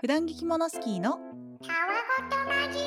[0.00, 1.20] 普段着着物スキーのたわ
[2.20, 2.78] ごとラジ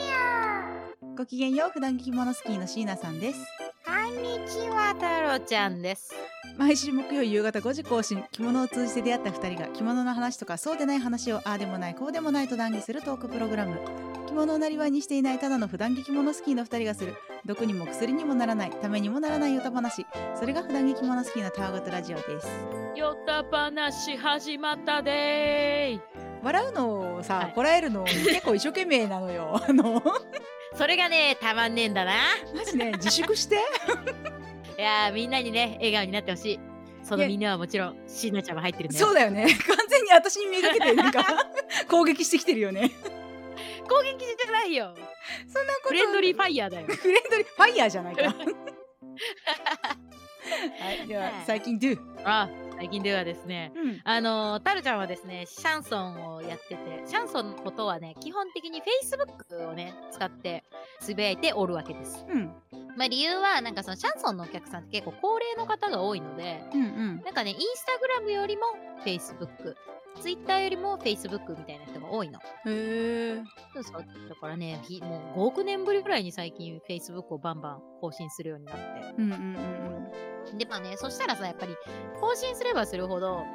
[1.04, 1.16] オ。
[1.18, 3.40] ごきげんよう普段着着物スキーの椎名さんです。
[3.86, 6.14] こんにちは太郎ちゃんです。
[6.58, 8.24] 毎週木曜夕方5時更新。
[8.32, 13.80] 着物を通じて出会った2人が着物の話とかそうでない話をああでもないこうでもないと談義するトークプログラム。
[14.28, 17.16] 着物なりわいにしていないただの普段着着物スキーの2人がする。
[17.46, 20.06] 毒にも薬にもならないためにもならない歌話。
[20.40, 22.48] それが普段着着物スキーのたわごとラジオです。
[22.96, 26.00] よた話始まったで
[26.44, 27.52] 笑うのをさ、はい。
[27.54, 29.60] こらえるの結構一生懸命なのよ。
[29.68, 30.02] あの。
[30.02, 30.12] ー
[30.76, 32.14] それがね、たまんねえんだな。
[32.56, 33.56] マジね自粛して？
[34.78, 36.60] いやー、みんなにね、笑顔になってほしい。
[37.04, 39.06] そのみんなはもちろん、しーなちゃんも入ってるんだよ。
[39.06, 39.48] そうだよね。
[39.68, 41.26] 完全に私にめがけてなんか
[41.90, 42.92] 攻撃してきてるよね。
[43.90, 44.94] 攻撃じゃないよ。
[45.48, 45.88] そんなこと。
[45.90, 46.88] フレンドリーファイヤーだよ。
[46.94, 48.24] フレンドリーファイヤーじゃないか。
[50.80, 51.34] はいでははい。
[51.46, 54.02] 最近 Do あ、最近ではですね、うん。
[54.04, 60.64] あのー、タルちゃんはですね、シャンソンをやってて、シャンソンのことはね、基本的に Facebook をね、使って
[61.02, 62.26] つぶやいておるわけです。
[62.28, 62.54] うん。
[62.98, 67.22] まあ理由は、なんかそのシャンソンのお客さんって結構高齢の方が多いので、うんうん。
[67.24, 68.64] なんかね、インスタグラムよりも
[69.06, 69.76] Facebook、
[70.22, 72.40] Twitter よりも Facebook みたいな人が多いの。
[72.40, 74.06] へえそうそう。
[74.30, 78.82] だからね、ひもう5億年ぶりぐらいに最近 Facebook をバンバン更新するようになって。
[79.18, 80.10] うんうんうん
[80.58, 81.76] で、まあね、そしたらさ、やっぱり
[82.20, 83.46] 更新すればするほど、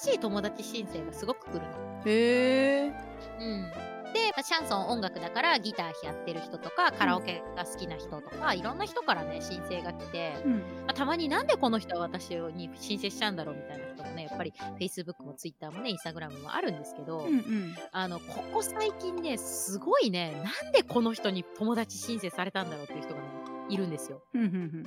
[0.00, 1.78] 新しい友達申請がすごく来るの。
[2.04, 2.92] うんへえ
[3.40, 3.87] うん。
[4.12, 10.52] で、まあ、シャンソン音楽だからギターやってる人とか、カラオケが好きな人とか、いろんな人からね、申請が来て、うん。
[10.52, 17.74] まあ、たまになんでこの人は私に申請しちゃうんだろうみたいな人もね、やっぱり Facebook も Twitter もね、Instagram もあるんですけど、うんうん。
[17.92, 23.26] あの、ここ最近ね、すごいね、なんでこの人に友達申請されたんだろうっていう人がね、
[23.68, 24.22] いるんですよ。
[24.34, 24.86] うんうん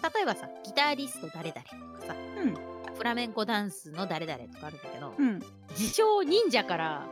[0.00, 2.54] た例えばさ、ギタリスト誰々とかさ、うん。
[2.96, 5.40] フラメンコダンスの誰々とかあるんだけど、うん。
[5.70, 7.08] 自称忍者から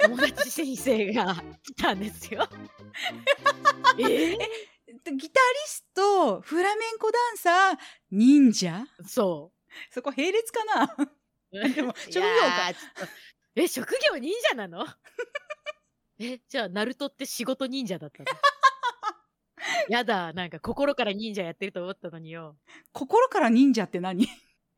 [0.00, 2.48] 友達申請が来たんですよ。
[3.98, 4.38] えー？
[5.04, 7.78] でギタリストフラメンコダンサー
[8.10, 8.86] 忍者？
[9.06, 9.52] そ
[9.90, 10.96] そこ並列かな？
[11.52, 11.68] う。
[11.74, 12.72] でも職業か。
[13.56, 14.86] え、職業忍者なの？
[16.18, 18.26] え、じゃあ、ナルトって仕事忍者だったの？
[19.88, 22.56] やだ、なんか心から忍者やってると思ったのによ。
[22.92, 24.28] 心から忍者って何？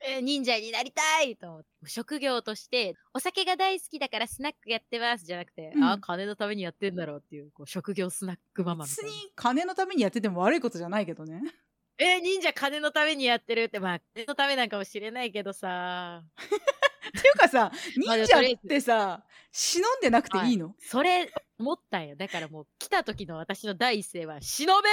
[0.00, 1.68] えー忍者になりたいと思って。
[1.88, 9.10] 職業として、お酒が大好きだからスナックやってますじゃなくて、うんあ、金のためにやってんだろうっていう、こう職業スナックママみ別たいな。
[9.10, 11.40] に金のためにやってても悪いことじゃないけどね
[11.98, 16.22] えー忍者金のためにやってるって、まあ、金のためなんかもしれないけどさ。
[16.36, 22.16] っていうかさ 忍者ってさ忍んでなくていいの、それ、思ったんよ。
[22.16, 24.88] だからもう、来た時の私の第一声は、忍べ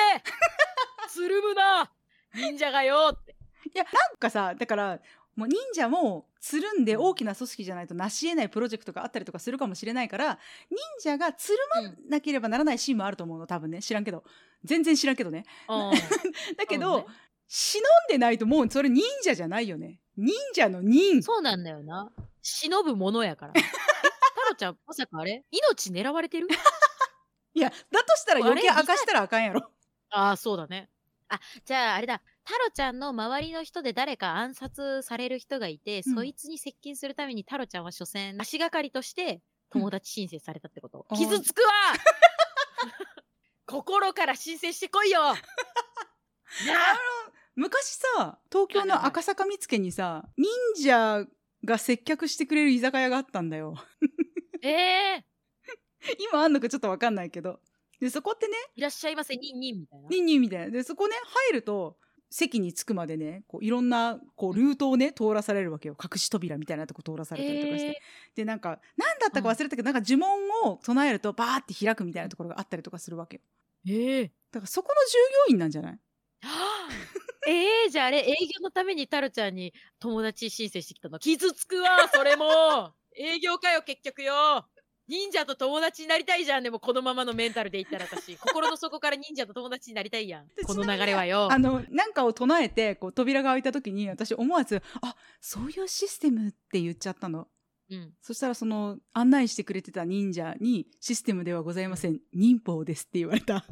[1.09, 1.91] つるむな
[2.33, 3.35] 忍者がよって。
[3.73, 4.99] いやなんかさだから
[5.35, 10.37] もう忍者もつるんで大きな組織じゃないと成し得ないプロジェクトがあったりとかするかもしれないから
[10.69, 13.81] 忍者がつるまなければならないシーンもあると思うの多分ね。
[13.81, 14.23] 知らんけど。
[14.63, 15.45] 全然知らんけどね。
[15.67, 15.91] うん。
[16.55, 17.05] だけど、ね。
[17.47, 19.99] 忍んでないともうそれ忍者じゃないよね。
[20.15, 21.21] 忍者の忍。
[21.23, 22.11] そうなんだよな。
[22.41, 23.53] 忍ぶものやから。
[23.55, 23.79] え太
[24.49, 25.43] 郎ちゃん、まさかあれ？
[25.51, 26.47] 命狙われてる？
[27.55, 29.71] いやだとしたら余計明かしたらあかんやろ。
[30.09, 30.89] ああ、そうだね。
[31.29, 32.21] あ、じゃああれだ。
[32.45, 36.15] 太郎ちゃんの周りの人で誰か暗殺される人がいて、うん。
[36.15, 41.05] そいつに接近するために太郎ちゃんは所詮足がかりとして友達申請されたってこと。
[41.09, 41.67] うん傷つくわ！
[43.65, 45.21] 心から申請してこいよ！
[45.23, 45.37] なあ
[47.55, 51.25] 昔さ東京の赤坂見附にさ忍者
[51.63, 53.75] が接客してくれる居酒屋があったんだよ。
[54.61, 54.69] え
[55.15, 55.25] え
[56.31, 57.61] 今あんのかちょっとわかんないけど。
[57.99, 60.09] でそこってねいらっしゃいませ、ニンニンみたいな。
[60.09, 60.69] ニンニンみたいな。
[60.71, 61.15] でそこね
[61.49, 61.97] 入ると
[62.35, 65.95] 席に着くまでねこういろんなこうルートをね通らされるわけよ。
[66.01, 67.95] 隠し扉みたいなとこ通らされたりとかして、え
[68.35, 73.41] でなんか何だったか忘れたけど、なんか呪文を唱えるとバーって開くみたいなところがあったりとかするわけよ。
[73.87, 75.17] ええだからそこの従
[75.49, 75.99] 業員なんじゃない？
[76.41, 76.49] は
[76.89, 76.89] あ
[77.47, 81.19] ええじゃああれ営業のために太郎ちゃんに友達申請してきたの。
[81.19, 82.93] 傷つくわそれも。
[83.15, 84.67] 営業かよ結局よ
[85.07, 86.63] 忍者と友達になりたいじゃん。
[86.63, 88.37] でもこのままのメンタルで言ったら私。
[88.39, 90.47] 心の底から忍者と友達になりたいやん。
[90.55, 91.51] でこの流れはよ。
[91.51, 97.47] あのなんかを唱えてこう扉が開いた時に私思わず「あそういうシステム」って言っちゃったの。
[97.89, 98.13] うん。
[98.21, 102.21] そしたらその案内してくれてた忍者に「システムではございません。
[102.31, 103.65] 忍法です」って言われた。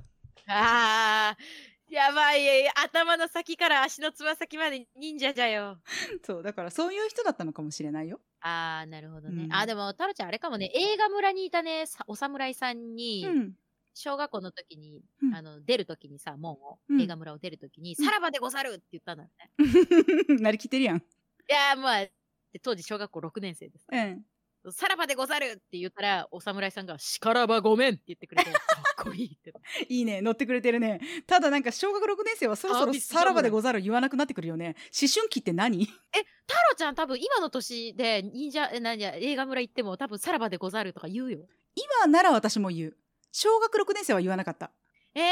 [0.48, 5.78] あーやばい頭の先から足のつま先まで忍者じゃよ
[6.26, 8.22] そうだからそういう人だったのかもしれないよ。
[8.40, 13.52] あーなるほどね、うんあでも太郎ちゃんあれかもね映画村にいたねさお侍さんに、うん
[13.94, 19.30] 小学校の時に、うんあの出る時にさ門を、うん映画村を出る時に、うんさらばでござるって言ったんだね。
[20.40, 20.98] なりきってるやん。
[20.98, 21.02] い
[21.50, 22.12] やーまあで
[22.62, 23.86] 当時小学校6年生です。
[23.92, 24.26] うん。
[24.70, 28.60] さらばでござるって言ったら、お侍さんが、しからばごめんって言ってくれて、 か
[29.02, 29.54] っこいいって。
[29.90, 31.02] いいね乗ってくれてるね。
[31.26, 34.76] ただなんか小学6年生はそろそろさらばでござる言わなくなってくるよね。
[35.00, 35.86] 思春期って何？
[35.86, 35.96] 太
[36.70, 41.48] 郎ちゃん多分今の年で忍者、え、なんや、映画村行っても多分さらばでござるとか言うよ。
[41.76, 42.98] 今なら私も言う。
[43.32, 44.72] 小学6年生は言わなかった。
[45.16, 45.24] ええ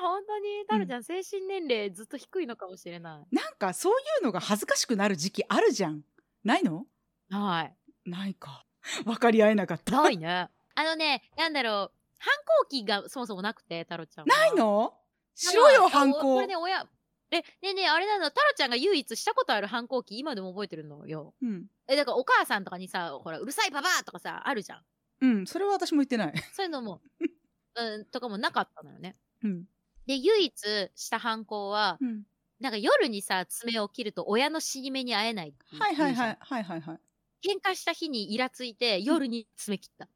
[0.00, 0.60] ー、本当に？
[0.62, 3.34] 太郎ちゃん、精神年齢ずっと低いのかもしれない。
[3.34, 6.02] なんかそういうのが恥ずかしくなる時期あるじゃん。
[6.44, 6.86] ないの？
[7.30, 7.76] はい。
[8.04, 8.64] ないか。
[9.04, 10.02] 分かり合えなかった。
[10.02, 10.48] ないね。
[10.74, 12.32] あのね、なんだろう、反
[12.62, 14.36] 抗期がそもそもなくて、太郎ちゃんは。
[14.36, 14.94] ないの？
[15.34, 16.34] しろよあ反抗。
[16.36, 16.86] これね、親、
[17.30, 21.06] え、ねえねえ、あれなの、太郎ちゃんが唯一したことある反抗期、今でも覚えてるの？
[21.06, 21.34] よ。
[21.42, 21.66] うん。
[21.88, 24.84] え、だからお母さんとかにさ、ほら、うるさいババアとかさ、あるじゃん。
[25.22, 26.34] うんそれは私も言ってない。
[26.52, 27.02] そういうのも、
[27.76, 29.16] うん、とかもなかったのよね。
[29.44, 29.64] うん。
[30.06, 32.24] で、唯一した反抗は、うん。
[32.58, 36.38] なんか夜にさ、爪を切ると親の死に目に会えないって言うはいはいはい。
[36.40, 37.00] はいはいはい
[37.44, 40.08] 喧嘩した日にイラついて、夜に爪切った。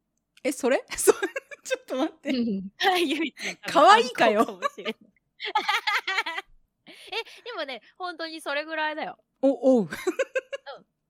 [0.43, 0.83] え それ？
[1.63, 2.29] ちょっと待って。
[2.77, 4.59] はい、唯一の可愛いかよ。
[4.77, 4.83] え、
[7.43, 9.17] でもね、本当にそれぐらいだよ。
[9.41, 9.89] おおう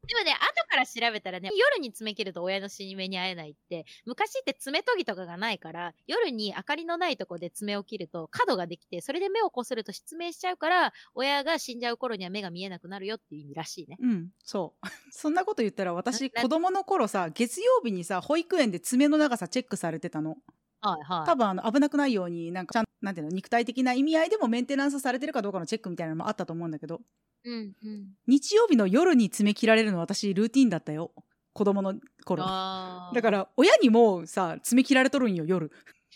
[0.07, 13.97] でもね、後から調べたらね、夜に爪切ると親の死に目に会えないって、昔って爪研ぎとかがないから、夜に明かりのないとこで爪を切ると角ができて、それで目をこすると失明しちゃうから、親が死んじゃう頃には目が見えなくなるよっていう意味らしいね。
[13.99, 20.37] うんそう そんなこと言ったら私な子供の頃さ月曜日にさ保育園で爪の長さチェックされてたの
[20.81, 21.25] はいはい。
[21.25, 27.01] 多分あの危なくないようになんかちゃんなんていうの肉体的な意味合いでもメンテナンスされてるかどうかのチェックみたいなのもあったと思うんだけど
[27.45, 28.07] うんうん。
[28.27, 31.11] 日曜日の夜に爪切られるの私ルーティンだったよ
[31.53, 31.93] 子供の
[32.25, 35.71] 頃だから親にもさ爪切られとるんよ夜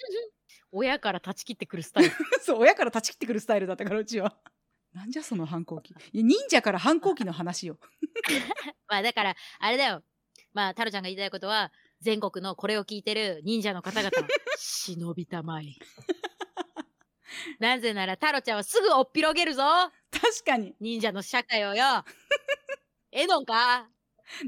[0.71, 2.11] 親から断ち切ってくるスタイル。
[2.43, 4.37] そう親から断ち切ってくるスタイルだったからうちは
[4.93, 7.77] なんじゃその反抗期いや忍者から反抗期の話よ
[8.87, 10.03] まあだから、あれだよ。
[10.53, 11.71] まあ、タロちゃんが言いたいことは、
[12.01, 14.11] 全国のこれを聞いてる忍者の方々、
[14.57, 15.65] 忍びたまえ。
[17.59, 19.63] なぜなら、タロちゃんはすぐおっぴろげるぞ。
[20.11, 20.75] 確かに。
[20.79, 22.03] 忍者の社会をよ。
[23.11, 23.89] えのんか？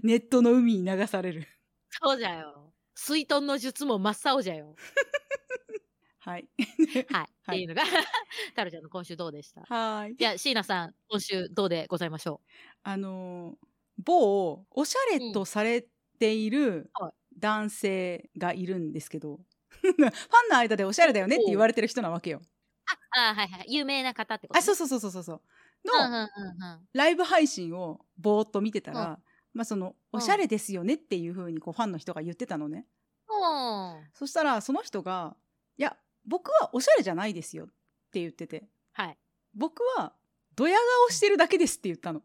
[0.03, 1.47] ネットの海に流される。
[1.89, 2.73] そうじゃよ。
[2.95, 4.75] 水遁の術も真っ青じゃよ。
[6.19, 6.47] はい。
[7.07, 7.29] はい。
[7.43, 7.57] はい。
[7.57, 7.83] っていうのが、
[8.55, 9.69] タロちゃんの今週どうでした？
[9.69, 10.17] はい。
[10.17, 12.41] じゃあ、椎名さん、今週どうでございましょ
[12.83, 13.67] あのー
[14.03, 15.87] 某おしゃれとされ
[16.17, 17.13] ているはい。
[17.37, 19.37] 男性がいるんですけど、
[19.69, 19.93] ファ
[20.47, 22.41] ンの間でおしゃれだよねって言われてる人なわけよ。
[22.93, 23.65] うああ、はいはい。
[23.73, 25.41] 有名な方ってこと、あそうそうそうそうそうそう
[25.85, 26.89] のうんうんうんうん。
[26.93, 29.19] ライブ配信をぼーっと見てたら、
[29.53, 32.85] まあそのうんおしゃれですよねっていう風にこうファンの人が言ってたのね。
[33.29, 35.35] うんそしたらその人が
[35.77, 37.67] 「いや僕はおしゃれじゃないですよ」っ
[38.11, 39.17] て言っててはい。
[39.55, 40.13] 「僕は
[40.55, 42.21] ドヤ顔してるだけです」って言ったの。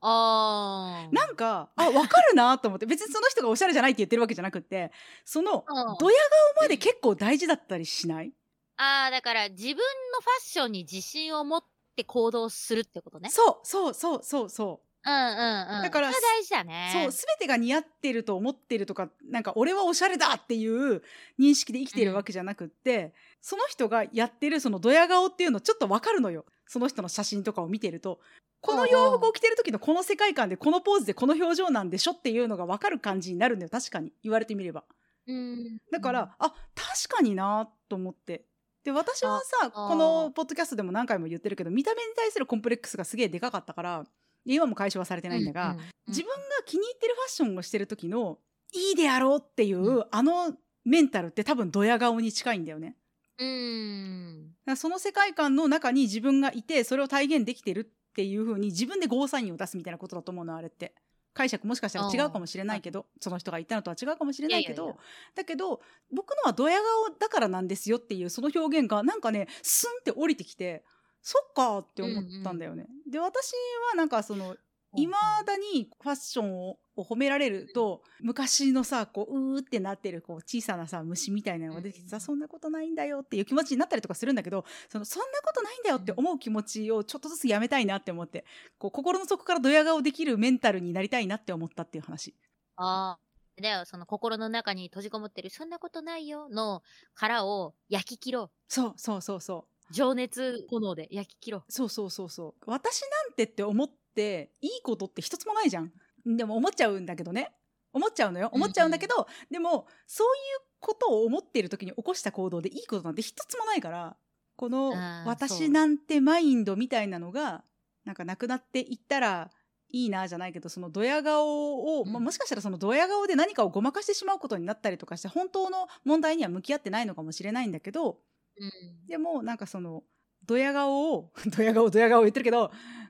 [0.00, 1.14] あー。
[1.14, 4.92] なんかあ分かるなと思って別にその人がおしゃれじゃないって言ってるわけじゃなくって
[5.24, 6.16] そのうんドヤ
[6.56, 8.32] 顔まで結構大事だったりしない？
[8.80, 9.76] ああ、だから自分の
[10.20, 11.64] ファッションに自信を持っ
[11.96, 13.28] て行動するってことね。
[13.28, 15.82] そうそうそうそうそうんうんうん。
[15.82, 16.90] だからそれ大事だう、ね。
[16.90, 21.02] そう全てが似合ってると思ってるとかなんか俺はおしゃれだっていう
[21.38, 23.12] 認識で生きているわけじゃなくって、
[23.42, 28.20] その人がやってるそのドヤ顔っていうのちょっと分かるのよその人の写真とかを見てると
[28.60, 34.84] この洋服を着てる時のこの世界観でこのポーズでこの表情なんでしょっていうのが分かる感じになるんだよ確かに言われてみれば。
[35.26, 35.78] うん。
[35.90, 38.44] だから、あ確かになと思って
[38.92, 44.04] で私はさあこのポッドキャストでも何回も言ってるけど見た目に対するコンプレックスがすげえでかかったから
[44.44, 45.78] 今も解消はされてないんだが、うん。
[45.78, 45.84] うん。
[46.08, 46.34] 自分が
[46.66, 48.38] 気に入ってるファッションをしてる時の
[48.72, 50.54] いいであろうっていう、あの
[50.84, 52.96] メンタルって多分ドヤ顔に近いんだよね。
[53.38, 54.76] うん。
[54.76, 60.94] その世界観の中に自分がいてそれを体現できてるっていう風に自分でゴーサインを出すみたいなことだと思うのあれって
[61.32, 64.94] 解釈もしかしたら違うかもしれないけどその人が言ったのとは違うかもしれないけどいやいや。
[64.94, 65.02] いや
[65.36, 65.80] だけど
[66.12, 70.84] 僕のはドヤ顔だからなんですよっていうその表現がなんかねスンって降りてきて
[71.22, 72.86] そっかって思ったんだよね。
[73.10, 73.52] で私
[73.90, 74.56] はなんかその
[74.96, 88.44] いまだにファッションを褒められると昔のさこううーってなってるこう小さなさ虫みたいなのが出てきてさ、うんそんなことないんだよっていう気持ちになったりとかするんだけどそのそんなことないんだよって思う気持ちをちょっとずつやめたいなって思って
[88.78, 92.34] こう心の底からドヤ顔できるメンタルになりたいなって思ったっていう話。
[92.76, 93.30] ああ。
[93.60, 96.82] だよ、その心の中に閉じこもってる、そんなことないよの
[97.14, 99.58] 殻を焼き切ろそうそうそうそう
[99.90, 99.92] う。
[99.92, 101.64] 情熱炎で焼き切ろう。
[101.68, 105.92] そうそうそうそう私なんてって思っていいことって一つもないじゃん
[106.26, 107.52] でも思っちゃうんだけどね。
[107.92, 108.50] 思っちゃうのよ。
[108.52, 110.30] 思っちゃうんだけど、でもそうい
[110.64, 114.16] うことを思っている時に起こした行動でいいことなんて一つもないから
[114.56, 114.92] この
[115.26, 117.62] 私なんてマインドみたいなのが
[118.04, 119.50] なんかなくなっていったら
[119.92, 122.12] いいなじゃないけどそのドヤ顔を、うん。
[122.12, 128.18] まあ、もしかしたらそのドヤ顔で何かをごまかしてしまうことになったりとかして本当の問題には向き合ってないのかもしれないんだけど
[128.58, 129.06] うん。
[129.06, 130.04] でもなんかその
[130.46, 133.09] ドヤ顔を ドヤ顔ドヤ顔言ってるけど、うん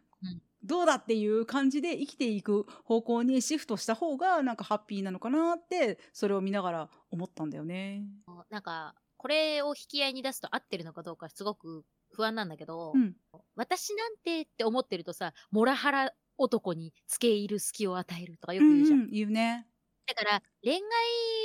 [0.62, 8.04] どうだっていう感じで生きていく方向にシフトした方がなんかハッピーなのかなってそれを見ながら思ったんだよね。
[8.50, 13.16] なんか、これを引き合いに出すと合ってるのかどうかすごく不安なんだけど、うん、
[13.54, 19.02] 私なんてって思ってるとさ、モラハラ男に付け入る隙を与えるとかようんく言うじゃん。
[19.02, 19.66] うん言うね。
[20.06, 20.80] だから、恋愛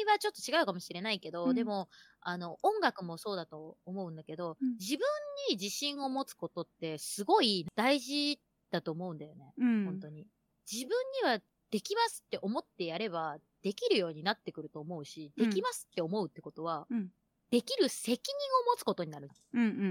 [0.08, 1.90] はちょっと違うかもしれないけど、うんでも、
[2.22, 5.04] あの、音楽もそうだと思うんだけど、うん自分
[5.50, 8.40] に自信を持つことってすごい大事
[8.75, 9.53] だと思うんだよね。
[9.58, 10.27] うん、本当に。
[10.72, 10.89] 自分
[11.24, 11.39] には
[11.72, 17.10] できますって思ってやれば、できるようになってくると思うし、うんできますって思うってことは、うん
[17.51, 19.29] できる責任を持つことになる。
[19.53, 19.82] うんうんうんう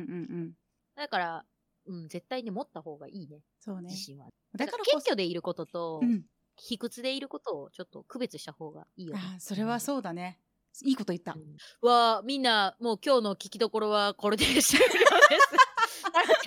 [0.47, 0.53] ん
[0.97, 1.45] だから、
[1.87, 3.97] うん、絶対に持った方がいいね、そうね自。
[3.97, 4.27] 信は。
[4.57, 6.25] だから謙虚でいることと、うん、
[6.57, 9.21] 卑屈でいることをちょっと区別した方がいいよね。
[9.37, 10.39] あそれはそうだね。
[10.83, 11.35] いいこと言った。
[11.35, 15.64] うんわあ、みんな、もう今日の聞きどころはこれで終了です。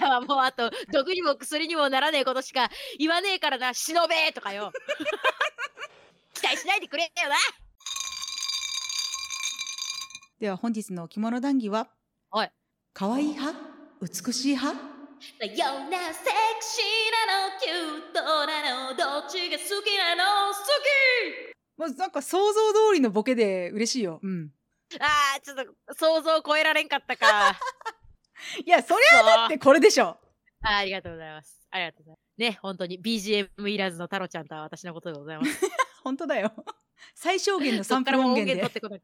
[0.09, 4.71] はもうあと、毒にも薬にもならねえことしか言わねえからな、忍べとかよ。
[6.33, 7.35] 期待しないでくれよな。
[10.39, 11.89] では本日の着物談義は
[12.29, 12.51] はい。
[12.93, 13.57] 可愛い派？
[14.01, 14.97] 美しい派？
[15.39, 20.59] だよな、セクシーなの、キュートなの、どっちが好きなの、好
[21.77, 24.19] まあ、なんか想像通りのボケで嬉しいよ。
[24.21, 24.49] うん。
[24.89, 27.59] きあー、ちょっと想像を超えられんかったか。
[28.65, 30.17] いや、そりゃだってこれでしょ。
[30.61, 31.67] あーありがとうございます。
[31.69, 32.39] ありがとうございます。
[32.39, 35.49] ね、本当に BGM いらずの太郎ちゃんとは私のことでございます。
[36.03, 36.53] 本当だよ。
[37.15, 38.63] 最小限のサンプル音源で。
[38.63, 39.01] ってこない。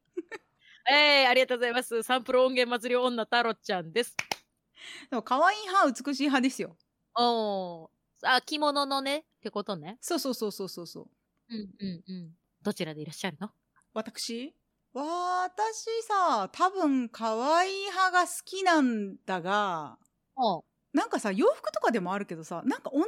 [0.89, 2.03] えー、ありがとうございます。
[2.03, 4.15] サンプル音源祭り女太郎ちゃんです。
[5.09, 6.77] でも可愛い派美しい派ですよ。
[7.15, 7.89] おー。
[8.23, 9.97] あ、着物のね、ってことね。
[10.01, 11.09] そうそうそうそうそうそう。
[11.49, 12.37] うんうんうん。
[12.61, 13.51] どちらでいらっしゃるの？
[13.93, 14.53] 私？
[14.93, 19.97] 私さ、多分可愛い派が好きなんだが、
[20.35, 23.07] おうなんかさ洋服とかでもあるけどさなんか同じ洋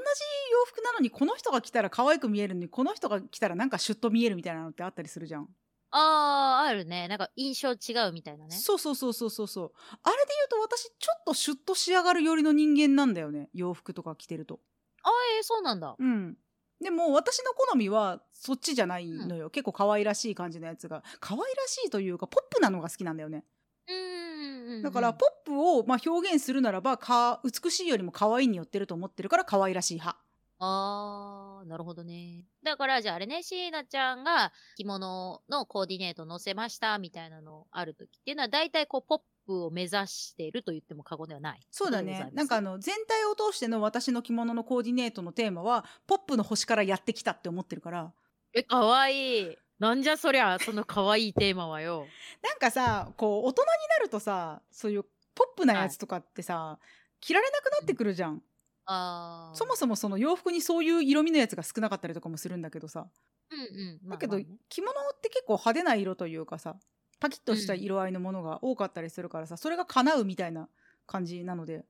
[0.65, 5.47] 服なのにこの人が着たら可愛く見えるのにこの人が着たらなんかシュッと見えるみたいなのってあったりするじゃん。
[5.91, 7.07] あー、あるね。
[7.07, 8.55] なんか印象違うみたいなね。
[8.55, 14.59] そうそうそうそうそうそうあれで言うと私ちょっとシュッと仕上がる寄りの人間なんだよね洋服とか着てると。
[15.03, 15.95] あー、えー、そうなんだ。
[15.97, 16.35] うん。
[16.81, 21.03] でも私の好みはそっちじゃないのよ、結構可愛らしい感じのやつが。
[21.19, 23.45] 可愛らしいというかポップなのが好きなんだよね。
[23.87, 24.81] うーんうんうん。
[24.83, 30.19] だからポップをまあ表現するならばか美しいよりも可愛いに寄ってると思ってるから可愛らしい派。
[30.57, 32.45] あー、なるほどね。
[32.63, 41.59] だから、じゃああれね、椎名ちゃんが着物のコーディネート載せましたみたいなのある時っていうのは、大体こう、ポップを目指していると言っても過言ではない。
[41.71, 48.13] そうだねなんかあの全体を通しての私の着物のコーディネートのテーマはポップの星からやってきたって思ってるから
[48.53, 49.57] え、かわいい。
[49.79, 52.07] なんじゃそりゃ、そのかわいいテーマはよ。
[52.41, 53.67] なんかさこう大人に
[53.99, 55.09] なるとさそういうポ
[55.53, 56.79] ップなやつとかってさ、
[57.19, 58.41] 着られなくなってくるじゃん、
[58.85, 59.57] あー。
[59.57, 63.07] そもそもその洋服にそういう色味のやつが少なかったりとかもするんだけどさ
[63.51, 63.63] うんう
[64.01, 64.01] ん。
[64.03, 66.77] まだけど、あまあね着物って結構派手な色というかさ
[67.19, 70.69] パキッとした色合いのものが多かったりするからさそれが叶うみたいな
[71.07, 71.85] 感じなので。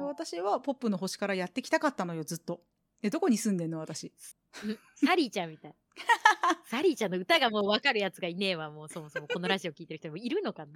[0.00, 2.62] 私はポップの星からやってきたかったのよずっと。
[3.02, 4.12] えどこに住んでんの私？
[4.94, 5.74] サリーちゃんみたい。
[6.70, 10.72] サリーちゃんの歌がもう分かるやつがいねえわ、もうそもそもこのラジオ聞いてる人もいるのかな。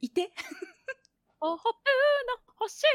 [0.00, 0.32] いて？
[1.40, 1.66] おほぷ
[2.46, 2.88] の星か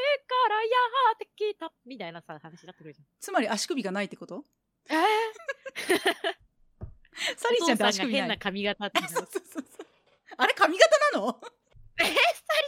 [0.50, 0.70] らや
[1.16, 4.44] ってきたみたいなさ、話になってくるじつまり足首がないってこと？
[4.90, 5.04] ゃん。
[5.04, 5.06] え
[7.38, 8.22] サリーちゃんって足首ない。
[8.22, 9.89] さんが変な髪型ってそうそうそうそう
[10.42, 11.40] あれ髪型なの？
[12.00, 12.14] サリ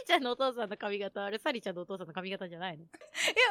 [0.06, 2.84] ちゃんのお父さんの髪型あれサリちゃんのお父さんの髪型じゃないの？
[2.84, 2.90] いや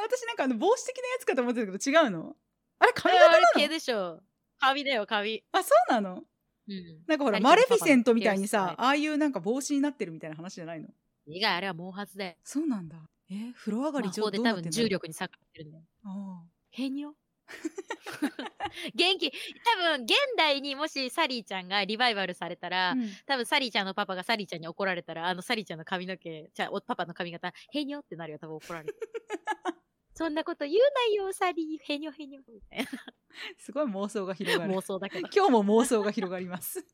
[0.05, 2.35] 私なんかあの帽子的なやつかと思ってたけど違うの。
[2.79, 3.41] あれ髪あ型なの？
[3.57, 4.21] れ系でしょ。
[4.59, 5.43] 髪だよ髪。
[5.51, 6.23] あそうなの？
[6.67, 7.03] うん。
[7.07, 10.89] なんかほらマレフィセントみたいにさああいうなんか帽子になってるみたいな話じゃないの？
[11.25, 12.35] 違うあれは毛髪だよ。
[12.43, 12.97] そうなんだ。
[13.31, 15.83] え風呂上がり魔ちょ法で多分どうなってんだ重力に逆らってるんだよ。
[16.05, 17.15] あ変よ
[18.95, 19.31] 元気。
[19.31, 23.09] 多分現代にもしサリーちゃんがリバイバルされたら、あ、うん。
[23.25, 28.99] 多分サリーちゃんのパパがサリーちゃんに怒られたらあのサリーちゃんの髪の毛じゃあおパパの髪型変よってなるよ多分怒られて。
[30.13, 30.77] そんなこと言う
[31.17, 31.83] なよサリー。
[31.83, 32.85] 変よ変よみたい
[33.57, 34.79] すごい妄想が広がなる。
[34.79, 35.27] 妄想だけど。
[35.33, 36.85] 今日も妄想が広がります。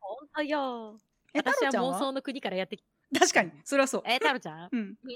[0.00, 0.98] ほんとよ
[1.34, 2.84] 私は妄想の国からやってき
[3.18, 4.02] 確かにそれはそう。
[4.06, 4.68] え太郎ちゃん？
[4.72, 4.94] うん。
[4.96, 5.14] 太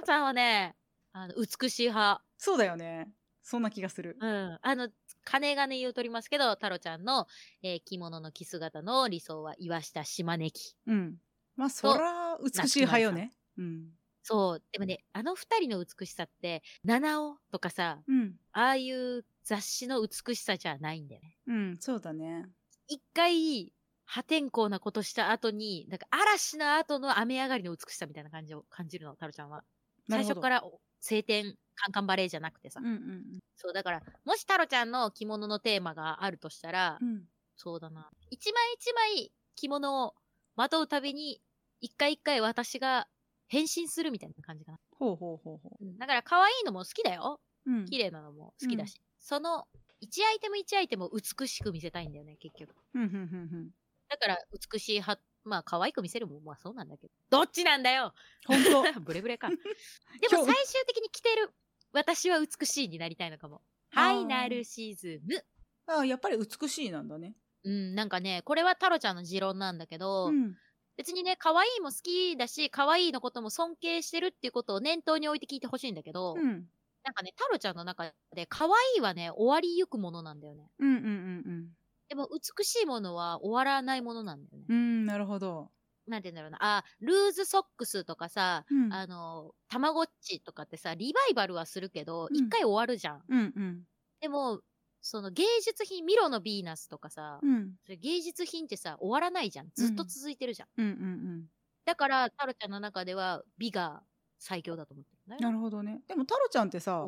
[0.00, 0.76] 郎ちゃんはね
[1.12, 2.24] あの美しい派。
[2.38, 4.16] そうだよねそんな気がする。
[4.20, 4.58] うん。
[4.60, 4.88] あの
[5.24, 7.26] 金がね言うとりますけど太郎ちゃんの、
[7.62, 11.16] えー着物の着姿の理想は岩下島根木うん。
[11.56, 13.32] まあそら美しい派よね。
[13.58, 13.90] うん。
[14.22, 14.62] そう。
[14.72, 18.36] でもね、あの二人の美しさって、七尾とかさ、うん。
[18.52, 21.36] ああいう雑誌の美しさじゃないんだよね。
[21.46, 22.46] うんそうだね。
[22.86, 23.72] 一回、
[24.04, 29.64] 破天荒なことした後に、なんか嵐の後の雨上がりの美しさみたいな感じを感じるの、タロちゃんは。
[30.08, 32.80] 最初からお晴天、カンカンバレーじゃなくてさ。
[32.80, 38.10] うんうんそう、だから、もしタロちゃんの着物のテーマがあるとしたら、うんうんそうだな。
[38.30, 40.14] 一枚一枚着物を
[40.56, 41.40] まとうたびに、
[41.80, 43.06] 一回一回私が
[43.46, 44.78] 変身するみたいな感じかな。
[44.98, 47.40] ほうほうほうほうんだから可愛いのも好きだよ。
[47.66, 49.00] ううん綺麗なのも好きだし。
[49.18, 49.68] その、
[50.00, 52.74] 一アイテム一アイテムを美しく見せたいんだよね、結局。
[52.94, 53.70] うんうんうん
[54.08, 54.38] だから、
[54.72, 57.12] 美しいは、まあ、可愛く見せるもまあそうなんだけど。
[57.30, 58.14] どっちなんだよ
[58.46, 59.48] 本当 ブレブレか。
[59.50, 61.50] でも最終的に着てる、
[61.92, 63.62] 私は美しいになりたいのかも。
[63.90, 65.44] はい、ナルシズム。
[65.86, 67.34] ああやっぱり美しいなんだね
[67.64, 70.56] うん、なんかね、これはタロちゃんの持論なんだけど、うん
[70.98, 76.68] 別にね、可愛いも好きだし、可愛いのことも尊敬してるっていうことを念頭に置いて聞いてほしいんだけど、うん
[77.04, 80.70] なんかね、タロちゃんの中で可愛いはね、終わりゆくものなんだよね。
[80.78, 81.68] うんうんうん
[82.12, 84.66] でも美しいものは終わらないものなんだよね。
[84.68, 85.72] うんうんなるほど
[86.06, 86.58] なんて言うんだろうな。
[86.60, 93.22] あ、ルーズソックスとかさ、うんあの、たまごっちとかってさ、リバイバルはするけど、うん一回終わるじゃん。
[93.30, 93.82] うんうん
[94.20, 94.60] でも、
[95.00, 99.70] その芸術品、ミロのヴィーナスとかさ、うんそれ芸術品ってさ、終わらないじゃん。
[99.74, 100.68] ずっと続いてるじゃん。
[100.76, 101.46] うんうん
[101.86, 104.04] だから、タロちゃんの中では美が
[104.38, 105.38] 最強だと思ってるね。
[105.40, 107.06] なるほどねでも太郎ちゃんってさ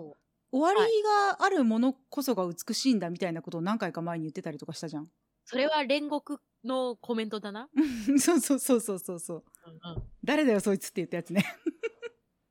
[0.54, 5.08] 終わりがあるものこそが美しいんだみたいなことを何回か前に言ってたりとかしたじゃん。
[5.44, 7.68] それは煉獄のコメントだな。
[8.20, 9.44] そうそうそうそうそうそう。
[10.23, 11.44] 誰だよそいつって言ったやつね。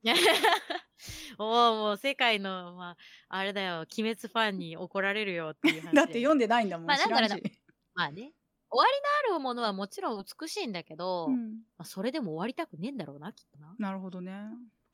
[1.39, 2.98] おお、もう世界の、まあ、
[3.29, 5.95] あれだよ、鬼滅ファンに怒られるよっていう話。
[5.95, 7.38] だって読んでないんだもん、まあ知らんし、な。
[7.38, 7.50] んだ
[7.93, 8.33] まあね。
[8.69, 11.62] 終わりのあるものはもちろん美しいんだけど、まうん。
[11.77, 13.74] あ、それでも終わりたくねえんだろうな、きっとな。
[13.79, 14.50] なるほどね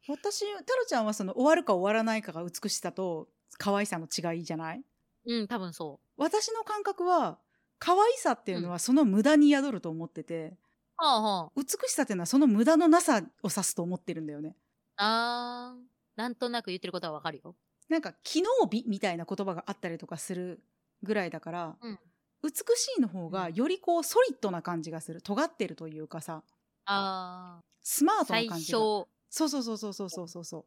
[0.07, 4.81] 私太郎ちゃんはその終わるか終わらないかが美しさと可愛さの違いじゃない？
[5.25, 7.39] うん、多分そ私の感覚は
[7.77, 10.57] 可愛さっていうのはその無駄に宿ると思ってて、
[10.99, 11.05] う。
[11.05, 14.55] はあは美しさっていうのはその無駄のなさを指すと思ってるんだよね。
[14.97, 15.73] あ。
[15.73, 15.81] あー、
[16.15, 17.55] なんとなく言ってることはわかるよ。
[17.87, 20.63] なんか機能美みたいな言葉があったりとかする
[21.03, 21.99] ぐらいだから、うん。
[22.43, 25.21] 美しいの方がよりこうソリッドな感じがする。
[25.21, 26.43] 尖ってるというかさ。
[26.85, 28.79] あスマートな感じが。
[28.79, 29.07] 初。
[29.29, 30.57] そうそうそうそうそうそうそ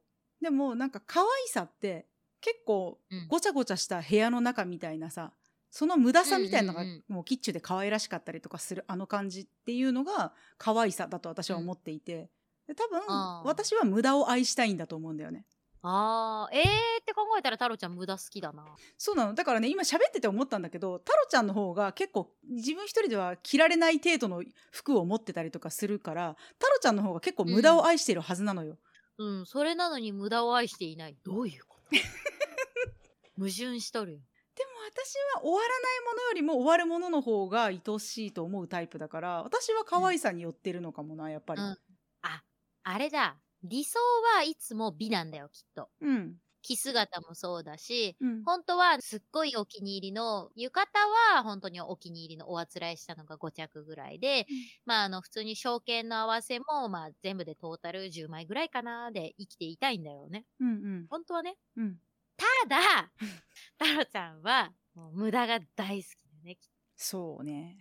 [0.41, 0.45] う。
[0.45, 2.07] でもなんか可愛さって
[2.41, 2.99] 結構
[3.29, 5.33] ごちゃごちゃした部屋の中みたいなさ、
[5.71, 12.29] その無駄さみたいなのがもうキッチュで可愛らしかったりとかするあの感じっていうのが可愛さだと私は思っていて、
[12.67, 13.01] で多分
[13.45, 15.45] 私は無駄を愛したいんだと思うんだよね。
[15.85, 16.67] ああ、ええー
[17.03, 18.65] って考えたら太郎ちゃん無駄好きだな。
[18.97, 28.79] そうなのだからね今喋ってて思ったんだけど太郎ちゃんの方が結構自分一人では着られない程度の服を持ってたりとかするから太郎ちゃんの方が結構無駄を愛してるはずなのよ、
[29.19, 31.17] うん、それなのに無駄を愛していない。
[31.25, 31.97] どういうこと？
[33.37, 34.19] 矛盾しとるよ。
[34.55, 41.79] でも私は終わらないものよりも終わるものの方が愛しいと思うタイプだから私は可愛さに寄ってるのかもなやっぱりうん
[42.23, 42.43] あ、
[42.85, 43.37] あれだ。
[43.65, 43.99] 理想
[44.37, 45.89] はいつも美なんだよ、きっと。
[46.01, 54.47] うん着姿もそうだし、うん本当はすっごいお気に入りの、浴衣は本当にお気に入りのおあつらいしたのが5着ぐらいで、
[54.87, 60.45] まああの普通に証券の合わせもまあ全部でトータル10枚ぐらいかなで生きていたいんだよね。
[60.61, 60.71] うんう
[61.03, 61.57] ん本当はね。
[61.77, 61.99] うん
[62.37, 63.13] ただ、
[63.79, 66.59] 太郎ちゃんはもう無駄が大好きだよね。
[66.97, 67.79] そうね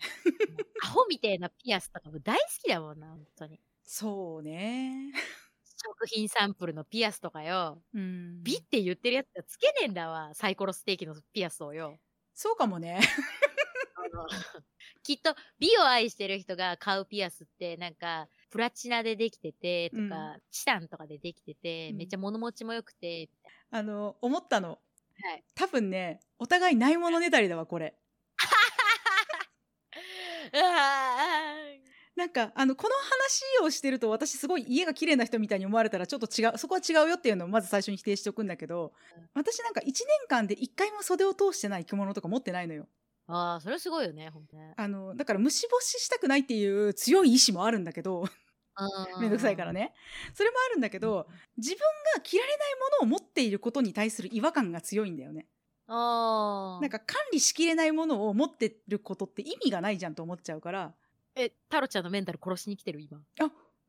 [0.84, 3.62] アホみたいなピアスとかも大好きだもんな、本当に。
[3.84, 5.12] そうね
[5.84, 7.82] 食品サンプルのピアスとかよ。
[7.94, 10.34] うん美って言ってるやつがつけねえんだわ。
[10.34, 12.00] サイコロステーキのピアスをよ。
[12.34, 13.00] そうかもね
[15.04, 23.30] きっと美を愛してる人が買うピアスってなんかプラチナでできててとか、うんチタンとかでできてて、うんめっちゃ物持ちも良くて、
[23.72, 24.80] あの思ったの
[25.24, 25.44] はい。
[25.56, 27.96] 多分ねお互いないものねだりだわこれ
[30.54, 31.51] うわ
[32.16, 32.90] なんかあのこの
[33.62, 38.92] 話をしてると私すごい家が綺麗な人みたいに思われたらちょっと違うそこは違うよっていうのをまず最初に否定しておくんだけど
[39.34, 39.94] 私なんか1年
[40.28, 42.86] 間で1回も袖を通してない着物とか持ってないのよー
[43.28, 44.44] あー、それすごいよね、ほん。
[44.76, 48.26] あのだから虫干ししたくないっていう強い意志もあるんだけど
[49.20, 49.80] めんどくさいからね。
[49.82, 49.94] ね
[50.34, 51.80] それもあるんだけど自分
[52.16, 55.48] が着られないものを持っていることに対する違和感が強いんだよね
[55.88, 56.82] ああ。
[56.82, 60.94] なんか管理しきれないものを持ってることって意味がないじゃんと思っちゃうから
[61.36, 63.20] え、タロちゃんのメンタル殺しに来てる今。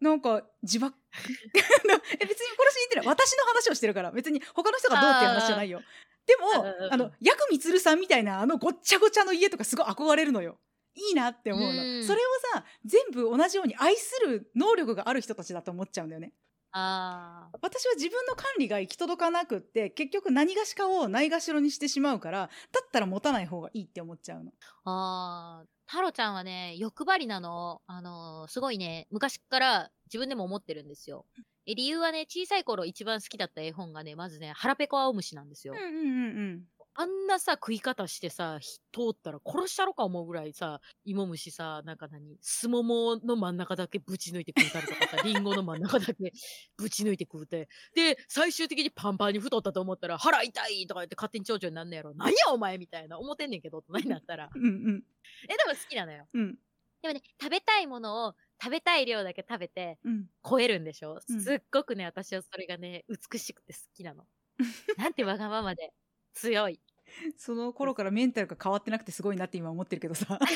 [0.00, 0.96] なんか自爆？
[1.14, 3.06] え別に殺しに行ってない。
[3.06, 4.10] 私の話をしてるから。
[4.10, 5.80] 別に他の人がどうっていう話じゃないよ。
[6.26, 6.46] でも
[6.90, 10.58] あのヤクミツルさんみたいなあのごっちゃごちゃの家とかすごい憧れるのよ。
[10.94, 11.82] いいなって思うの。
[11.82, 12.04] うん。
[12.04, 12.24] それを
[12.54, 16.32] さ全部同じように愛する能力がある人たちだと思っちゃうんだよね
[16.72, 17.58] ああ。
[17.60, 22.38] 私は自分の管理が行き届かなくって結局何がしかをないがしろにしてしまうから
[22.72, 24.52] だったら持たない方がいいって思っちゃうの。
[24.84, 25.66] ああ。
[25.86, 27.82] タロちゃんはね、欲張りなの。
[27.86, 31.26] あのーすごいね、昔から自分でも思ってるんですよ。
[31.66, 35.74] え理由はね、小さい頃一番好きだった絵本がね、まずね、腹ペコ青虫なんですよ。
[35.74, 46.14] うんうんうんあんなさ、食い方してさ、ひ通ったら殺したろか思うぐらいさ、芋虫さ、なんか何、すももの真ん中だけぶち抜いて食うたりとかさ、 リンゴの真ん中だけ
[46.76, 47.68] ぶち抜いて食うて。
[47.94, 52.14] で、最終的にパンパンに太ったと思ったら、腹痛いとか言って勝手に長女になんねやろ。
[52.14, 54.50] 何やお前みたいな思ってんねんけど、大人になったら。
[54.54, 55.04] うんうん
[55.44, 56.28] え、でも好きなのよ。
[56.32, 56.58] うん
[57.00, 64.24] でもね、食べたいものを食べたい量だけ食べてうん超えるんでしょ、うんすっごくね、私はそれがね、美しくて好きなの。
[64.98, 65.92] なんてわがままで
[66.34, 66.80] 強い。
[67.36, 70.38] その頃からメンタルが変わってなくてすごいなって今思ってるけどさ。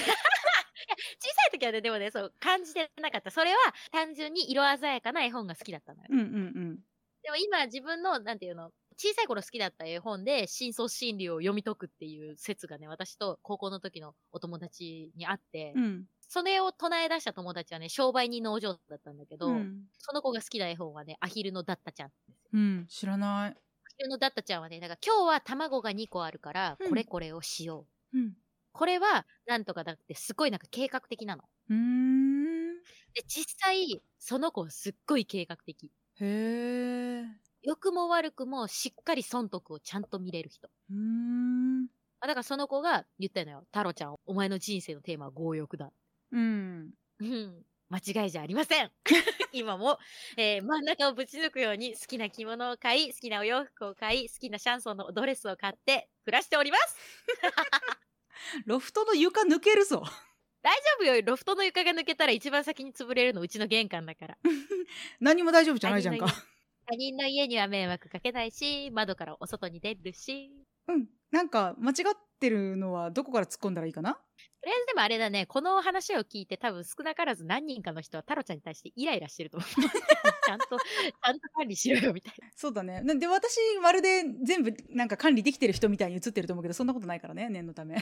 [1.18, 3.30] 小さい時はね、でもね、そう、感じてなかった。
[3.30, 3.56] それは
[3.90, 6.08] 単純に色鮮やかな絵本が好きだったのよ。
[6.10, 6.28] うんうんう
[6.72, 6.78] ん
[7.22, 22.34] でも今自分の、なんていうの、小さい頃好きだった絵本で深層心理を読み解くっていう説がね、私と高校の時のお友達にあって、うんそれを唱え出した友達はね、商売人のお嬢だったんだけど、うんその子が好きな絵本はね、アヒルのダッタちゃんですよ。
[22.52, 23.56] うん知らない。
[23.98, 24.88] アヒルのダッタちゃんはね、だ。
[24.88, 27.92] から今日は卵が2個あるから、これこれをしよう。
[28.12, 28.36] うん
[28.72, 29.92] これは、なんとかだ。
[29.94, 31.48] って、すごいなんか計画的なの。
[31.68, 35.92] うーんで、実際、その子はすっごい計画的。
[36.14, 37.36] へえ。
[37.62, 40.70] 良くも悪くもしっかり損得をちゃんと見れる人。
[40.90, 41.88] うん
[42.22, 42.34] あだ。
[42.34, 43.60] からその子が言ったのよ。
[43.66, 45.92] 太郎ちゃん、お前の人生のテーマは強欲だ。
[46.32, 46.96] うん。
[47.88, 48.90] 間違いじゃありません。
[49.52, 49.98] 今も、
[50.36, 56.96] えー真ん中をぶち抜くように好きな着物を買い、好きなお洋服を買い、好きなシャンソンのドレスを買って暮らしております。
[58.66, 60.02] ロフトの床抜けるぞ。
[60.62, 61.22] 大丈夫よ。
[61.22, 64.38] ロフトの床が抜けたら一番先に潰れるのうちの玄関だから。
[65.20, 66.26] 何も大丈夫じゃないじゃんか。
[66.86, 70.50] 他人の家には迷惑かけないし、窓からお外に出るし。
[70.88, 71.08] うん。
[71.30, 74.14] なんか間違ってるのはどこから突っ込んだらいいかな？
[74.14, 74.20] と
[74.66, 79.68] りあえずでもあれだね、この話を聞いて多分少なからず何人かの人は太郎ちゃんに対してイライラしてると思う。
[80.46, 82.48] ちゃんと、ちゃんと管理しろよみたいな。
[82.54, 83.00] そうだね。
[83.02, 87.96] なで私まるで全部なんか管理できてる人みたいに映ってると思うけどそんなことないからね念のため。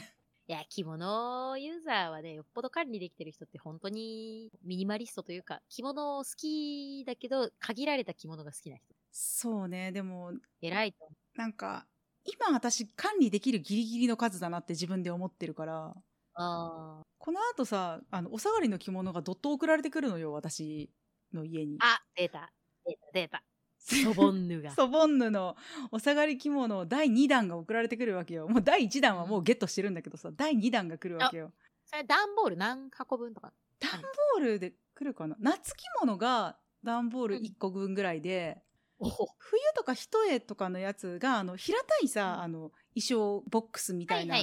[0.47, 8.93] いや、着物ユーザーはね、よっぽど管理できてる人って本当にミニマリストというか、着物好きだけど、限られた着物が好きな人。
[9.11, 11.09] そうねでも偉いと。
[11.35, 11.87] なんか
[12.25, 15.95] 今私管理できるギリギリの数だなって自分で思ってるから
[16.33, 20.91] あーこの後さあのお下がりの着物がどっと送られてくるのよ私
[21.33, 21.77] の家に。
[21.81, 22.51] あ、出た。
[22.85, 23.43] 出た、出た。
[23.79, 24.71] ソボンヌが。
[24.71, 25.55] ソボンヌの
[25.91, 31.51] お下がり着物第2弾が送られてくるわけよもう第1弾はもうゲットしてるんだけどさ第2弾が来るわけよ
[31.85, 33.53] それ段ボール何箱分とか？
[33.79, 35.35] 段ボールで来るかな？
[35.39, 38.61] 夏着物が段ボール1個分ぐらいで、
[39.09, 42.41] 冬とか一重とかのやつがあの平たいさ、うん。
[42.43, 44.37] あの衣装ボックスみたいな。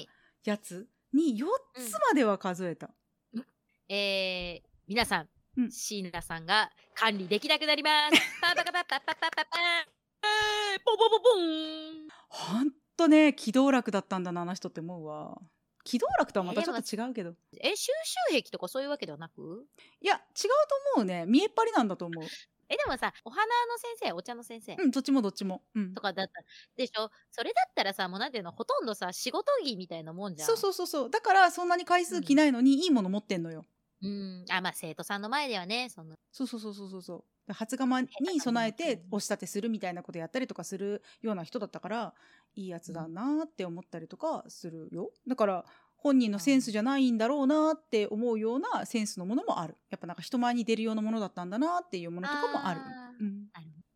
[0.44, 2.90] やつに4つまでは数えた、
[3.88, 5.70] えー、皆さん、うん。
[5.70, 8.16] 椎名さんが管理できなくなります。
[8.40, 9.58] パパパパパパパパパ
[10.24, 12.08] えー、ポポポポン。
[12.28, 15.40] ほんとね機動楽だったんだなあの人って思うわ。
[15.84, 17.34] 機動楽とはまたちょっと違うけど。
[17.60, 17.92] え、収
[18.30, 19.66] 集癖とかそういうわけではなく？
[20.00, 20.48] いや違うと
[20.96, 21.24] 思うね。
[21.26, 22.24] 見えっ張りなんだと思う
[22.68, 24.78] え、でもさ、お花の先生、お茶の先生。
[24.78, 25.96] うんどっちもどっちも、うん。
[25.96, 26.32] と、かだった
[26.76, 27.10] でしょ？
[27.30, 30.50] それだったらさ、もうなんていうの、ほとんどさ、仕事着みたいなもんじゃん。
[30.50, 31.10] そうそうそうそう。
[31.10, 33.64] だからそんなに回数着ないのにいいもの持ってんのよ、
[34.00, 34.08] う。
[34.08, 34.44] うん。
[34.50, 37.16] あ、まあ、生徒さんの前ではね、その、そうそうそうそうそうそ
[37.48, 37.52] う。
[37.52, 42.14] 初釜に備えて押し立てするみたいなことやったりとかするような人だったから
[42.54, 45.10] いいやつだなって思ったりとかするよ。
[45.28, 45.64] だから
[46.02, 49.76] 本人のセンスじゃないんだろうなって思うようなセンスのものもある。
[49.88, 52.80] やっぱなんか人前に出るようなものだったんだなっていうものとかもある。
[52.80, 53.24] あー。
[53.24, 53.46] うん。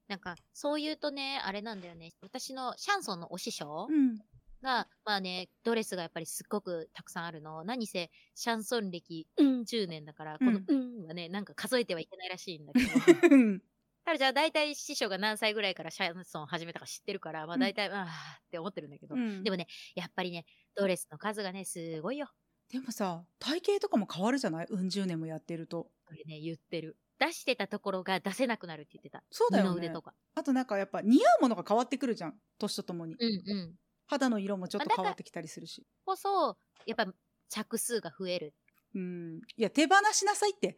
[0.06, 2.12] なんか、そう言うとね、あれなんだよね。
[2.22, 4.18] 私のシャンソンのお師匠うん。
[4.62, 7.64] が、まあね、ドレスがやっぱりすっごくたくさんあるの。
[7.64, 13.34] 何せ、シャンソン歴、うん、10年だから、この、うんはね、なんか数えてはいけないらしいんだけど。
[13.34, 13.62] うん。
[14.04, 17.60] ただじゃあ大体師匠が何歳ぐらいからシャンソンを始めたか知ってるから、まあうん。
[17.60, 19.42] 大体、ああって思ってるんだけど、うん。
[19.42, 19.66] でもね、
[19.96, 22.28] やっぱりね、ドレスの数がね、すごいよ。
[22.68, 24.66] でもさ体型とかも変わるじゃない？
[24.68, 26.96] うん十年もやってるとこれね、言ってる。
[27.18, 29.22] 出してたところが出せなくなるって言ってた。
[29.30, 30.14] そうだよね二の腕とか。
[30.34, 33.74] あとなんかやっぱ似合うものが変わってくるじゃん年とともにうんうん。
[34.06, 37.06] 肌の色もちょっと変わってきたりするしこそ、やっぱ
[37.48, 38.54] 着数が増える。
[38.94, 40.76] うんいや手放しなさいって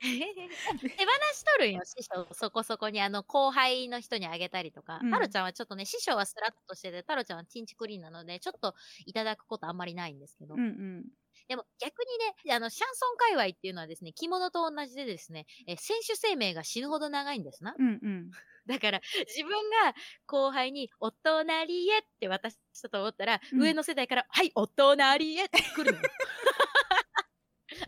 [0.00, 0.86] 手放
[1.34, 2.26] しとるんよ、師匠。
[2.32, 5.00] そこそこに、あの、後輩の人にあげたりとか。
[5.02, 8.74] うんタロちゃんはちょっとね、師匠はスラッとしてて、タロちゃんはチンチクリーンなので、ちょっと
[9.06, 10.54] いただくことあんまりないんですけど。
[10.54, 11.04] うんうん
[11.48, 12.04] でも逆
[12.44, 17.74] にね、あの、シャンソン界隈っていうのはですね、着物と同じでですね、え選手生命が死ぬほど長いんですな。
[17.76, 18.30] うんうん
[18.66, 19.94] だから、自分が
[20.26, 26.08] 後輩に、お隣へって渡したと思ったら、うん上の世代から、はい、お隣へって来るのよ。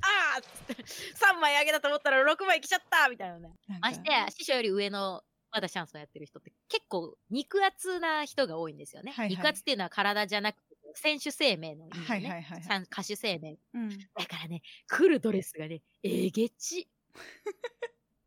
[0.01, 3.51] あーっつって、3枚あげたと思ったら6枚来ちゃったみたいなね。
[3.69, 9.13] なんかましてや、師匠より上の、まだシャンソンやってる人って結構肉厚な人が多いんですよね。
[9.13, 12.07] はいはい肉厚っていうのは体じゃなくて、選手生命の意味でね。
[12.07, 13.59] はいはいはい歌手生命。
[13.75, 16.89] うんだからね、来るドレスがね、えげち。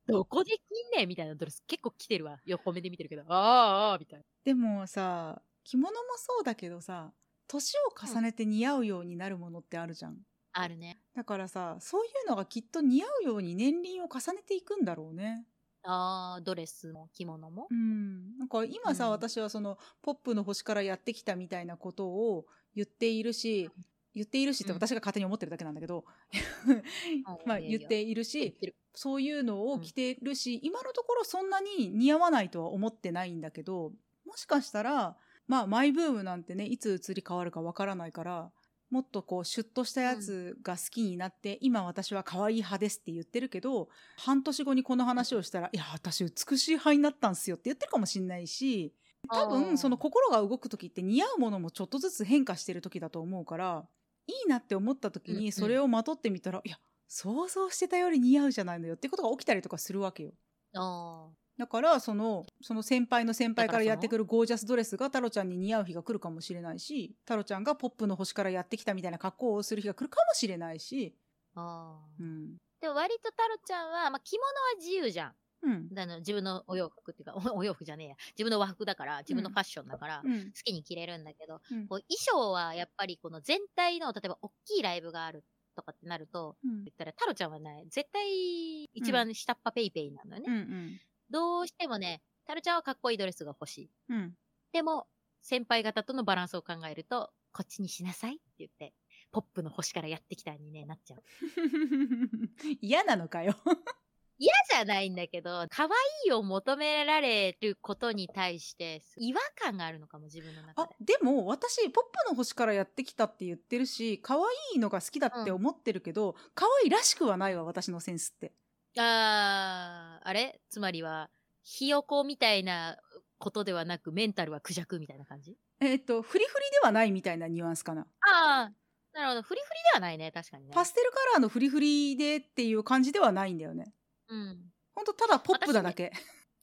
[0.07, 0.59] どこで着
[0.95, 2.39] んねんみたいなドレス結構着てるわ。
[2.45, 4.25] 横目で見てるけど、あーあーみたいな。
[4.43, 7.11] でもさ着物もそうだけどさ
[7.47, 10.17] 年を重ねて似合うようになるものってあるじゃん、
[10.57, 10.99] あるね。
[11.13, 15.45] だからさそういうのがきっと似合うように年輪を重ねていくんだろうね。
[15.83, 17.67] ああ、ドレスも着物も。
[17.69, 18.37] うん。
[18.37, 19.11] なんか今さ、うん。
[19.11, 23.69] 私はそのポップの星からやってきたみたいなことを言っているし
[24.13, 24.77] 言っているしってうん。
[24.77, 26.05] 私が勝手に思ってるだけなんだけど、
[27.27, 28.57] あまあ言っているし
[28.93, 33.91] そういうのを着てるし、今のところそんなに似合わないとは思ってないんだけど
[34.25, 38.51] もしかしたらまあマイブームなんてねいつ移り変わるかわからないから
[38.89, 48.93] もっとこうシュッとしたやつが好きになって、今私は可愛い派ですって言ってるけど半年後にこの話をしたら「いや私美しい派になったんすよ」って言ってるかもしんないし
[49.31, 53.87] 多分その心が動く時って似合うものもちょっとずつ変化してる時だと思うから
[54.27, 55.43] いいなって思った時うんうん。
[55.43, 60.33] にそれをまとってみたら、いや想像してたより似合うじゃないのよってことが起きたりとかするわけよ。
[60.73, 71.15] あだからそのその先輩の先輩からやってくるゴージャスドレスが太郎ちゃんに似合う日が来るかもしれないし太郎ちゃんがポップの星からやってきたみたいな格好をする日が来るかもしれないし、
[71.55, 71.97] あ。
[72.19, 75.33] うんでも割とタロちゃんは、まあ、着物は自由じゃん。
[75.63, 78.15] うんあの自分のお洋服っていうか、おお洋服じゃねえや。
[78.37, 85.43] 自分の和服だから、自分のファッションだから、うん好きに着れるんだけど、うんこう衣装はやっぱりこの全体の、例えば大きいライブがある
[85.75, 90.45] とかってなると、うん言ったら、タロちゃんはね、絶対一番下っ端ペーペーなのよね。
[90.47, 90.99] うん
[91.35, 93.89] どうしてもね、タロちゃんはかっこいいドレスが欲しい。
[94.07, 94.33] うん
[94.71, 95.07] でも、
[95.41, 98.93] 先輩方とのバランスを考えると、こっちにしなさいって言って、
[99.31, 101.23] ポップの星からやってきたにね、なっちゃう。
[102.81, 103.55] 嫌なのかよ。
[104.37, 105.89] 嫌じゃないんだけど、可愛
[106.27, 111.17] いを求められることに対して、違和感があるのかも、自分の中あで。
[111.17, 114.41] でも私ポップの星からやってきたって言ってるし可愛
[114.75, 118.53] いのが好きだって思ってるけど、可愛いらしくはないわ私のセンスって
[118.97, 120.59] あー、あれ？
[120.69, 121.29] つまりは、
[121.63, 122.97] ひよこみたいな
[123.37, 125.55] ことではなく、メンタルはクジャクみたいな感じ？
[125.81, 129.41] えーっとフリフリではないみたいなニュアンスかな、あー、なるほど。
[129.41, 130.71] フリフリではないね、確かにね。
[130.73, 133.93] パステルカラーのフリフリでっていう感じではないんだよね。
[134.29, 134.57] うん。
[134.95, 136.11] ほんとただポップなだけ、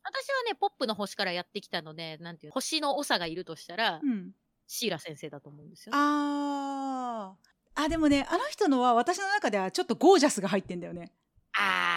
[0.02, 4.32] 私はね、ポップの星からやってきたので、なんていうの星の長がいるとしたら、うん、
[4.66, 5.92] シーラ先生だと思うんですよ。
[5.94, 7.52] あー。
[7.74, 11.10] あでもねあの人のは私の中ではちょっとゴージャスが入ってんだよね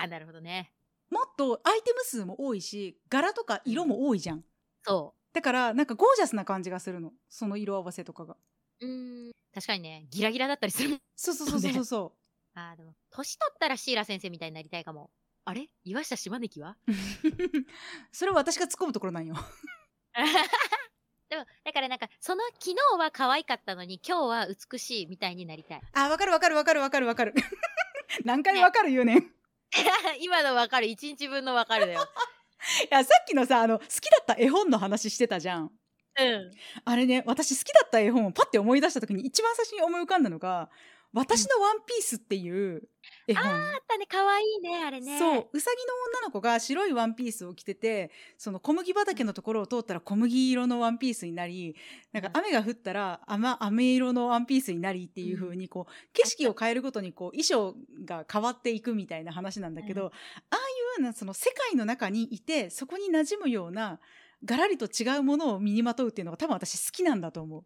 [0.07, 0.71] なるほどね。
[1.09, 4.43] もっとアイテム数も多いし柄とか色も多いじゃん
[4.83, 8.35] そだからなんかゴージャスな感じがするのその色合わせとかが
[8.81, 8.85] う。
[8.87, 9.31] ん。
[9.53, 10.97] 確かにね、ギラギラだったりする。
[11.15, 12.15] そうそうそうそうそうそ
[12.55, 15.11] あー、でも、年取ったらシーラ先生みたいになりたいかも。
[15.45, 15.69] あれ？
[15.83, 16.75] 岩下島根は？
[16.87, 16.91] う
[18.11, 19.35] それは私が突っ込むところなんよ
[21.29, 25.81] でも、だからなんか、その昨日は可愛かったのに、今日は美しいみたいになりたい。
[25.93, 27.33] あわかるわかるわかるわかるわかる
[28.23, 29.34] 何回わかる言うねん、い
[30.21, 30.87] 今のわかる。
[30.87, 32.07] 一日分のわかるだよ。
[32.89, 35.71] やさっきのさあの好きだった絵本の話してたじゃん
[36.17, 36.51] うん。
[36.85, 40.69] あれね私好きだった絵本をパッて思い出した時に一番最初に思い浮かんだのが
[41.15, 42.87] 「私のワンピース」っていう
[43.27, 45.17] 絵本、あったね、可愛いね、あれね。
[45.17, 45.49] そう。
[45.51, 51.75] うさぎの女の子が白いワンピースを着ててその小麦畑のところを通ったら小麦色のワンピースになり
[52.11, 60.07] なんか雨が降ったら雨雨色のワンピースになりっていう風にこう景色を変えるごとにこう衣装が変わっていくみたいな話なんだけど、うん。
[60.07, 60.11] あ
[60.51, 60.63] あいうよ
[60.99, 63.99] うなその世界の中にいてそこに馴染むような
[64.43, 67.65] がらりと違うものを身にまとうっていうのが多分私好きなんだと思う。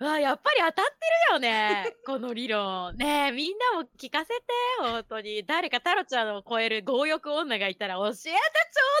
[0.00, 1.94] うわ、やっぱり当たってるよね。
[2.04, 2.96] この理論。
[2.96, 4.42] ねえ、みんなも聞かせて、
[4.80, 5.44] 本当に。
[5.46, 8.32] 誰かタロちゃんを超える強欲女がいたら教えてちょ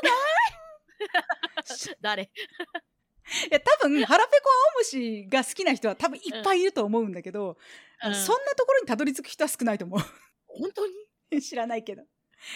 [0.02, 1.98] うだい。
[2.00, 2.22] 誰？
[3.50, 7.56] いや多分腹ペコ青虫が好きな人は多分いっぱいいると思うんだけど、
[8.04, 8.14] うん。
[8.14, 9.98] そんなところにたどり着く人は少ないと思
[10.46, 10.92] 本当に？
[11.32, 12.02] う 知らないけど。
[12.02, 12.06] い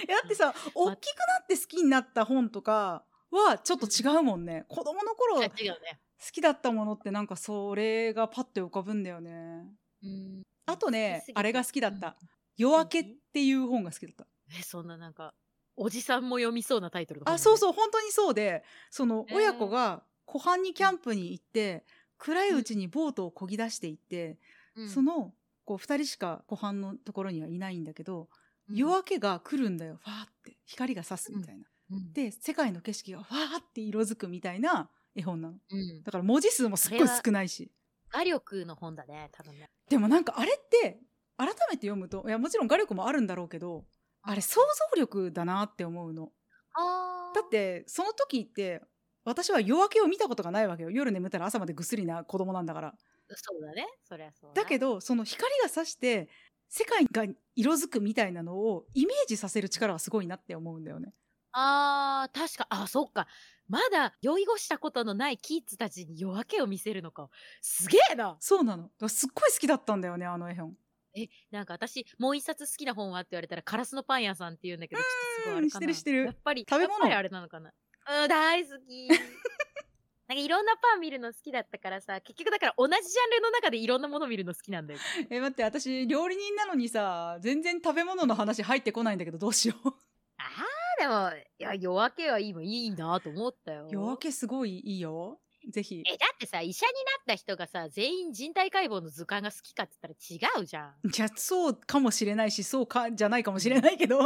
[0.07, 4.65] やだってさ大きくなって好きになった本とかはちょっと違うもんね。
[4.69, 5.43] 子供の頃
[6.21, 6.33] 好。
[6.33, 9.67] きだったものってなんかそれがパッて浮かぶんだよね。
[10.03, 10.43] うん。
[10.67, 12.17] あとねあれが好きだった
[12.57, 14.27] 「夜明け」っていう本が好きだった。
[14.59, 15.35] え、そんななんか、
[15.77, 17.59] おじさんも読みそうなタイトルあそうう。
[17.59, 21.85] そう本当にそうでそのえー親子が湖畔にキャンプに行って
[22.19, 24.39] 暗いうちにボートを漕ぎ出していって、
[24.75, 24.89] うん。
[24.89, 28.29] そのこう2人しか湖畔のところにはいないんだけど、
[28.69, 28.77] うん。
[28.77, 30.01] 夜明けが来るんだよ。
[30.03, 30.57] ファーって。
[30.65, 31.67] 光が差すみたいな。
[31.91, 32.13] うん。
[32.13, 35.55] で世界の景色がファーって色づくみたいな絵本なの。
[35.55, 36.03] うん。
[36.03, 37.71] だから文字数もすっごい少ないし。
[38.11, 39.67] 画力の本だね、多分ね。
[39.91, 41.01] でもなんかあれって
[41.37, 43.85] 改めて読むといやもちろん画力もあるんだろうけど
[44.23, 44.61] あれ想
[44.95, 46.31] 像力だなって思うの。
[46.75, 48.83] あだってその時って
[49.25, 52.95] 私は夜明けを見たことがないわけよ夜眠ったら朝までぐっすりな子供なんだから
[53.29, 53.87] そうだね。
[54.05, 56.29] そりゃそうど、だけどその光が差して
[56.69, 61.13] 世界が色づくみたいなのをイメージさせる力はすごいなって思うんだよね
[61.53, 63.27] あー、確か、あ、そっか。
[63.69, 67.29] まだ酔い越したことのないキッズたちに夜明けを見せるのか。
[67.61, 70.75] すげえなそうなのだからすっごい好きだったんだよねあの絵本
[71.15, 75.71] え、なんか私、もう一冊好きな本はって言われたら、カラスのパン屋さんって言うんだけど、ちょっとすごいあれかな。
[75.71, 77.73] 知ってる知ってるやっぱり、食べ物あれなのかな。
[78.23, 79.09] うん、大好き。
[80.29, 85.01] なんかいろんなパン見るの好きだったからさ、結局だから同じジャンルの中でいろんなもの見るの好きなんだよ。
[85.31, 89.89] え待って私料理人なのにさ全然食べ物の話入ってこないんだけどどうしよう
[90.37, 93.89] あー、でも、いや、夜明けはいいいいなと思ったよ。
[93.91, 95.39] 夜明けすごいいいよ
[95.71, 101.11] ぜひえ、だってさ、医者になった人がさ、全員人体解剖の図鑑が好きかって言ったら違うじゃん。
[101.11, 104.19] じゃあそうかもしれないしそうかじゃないかもしれないけど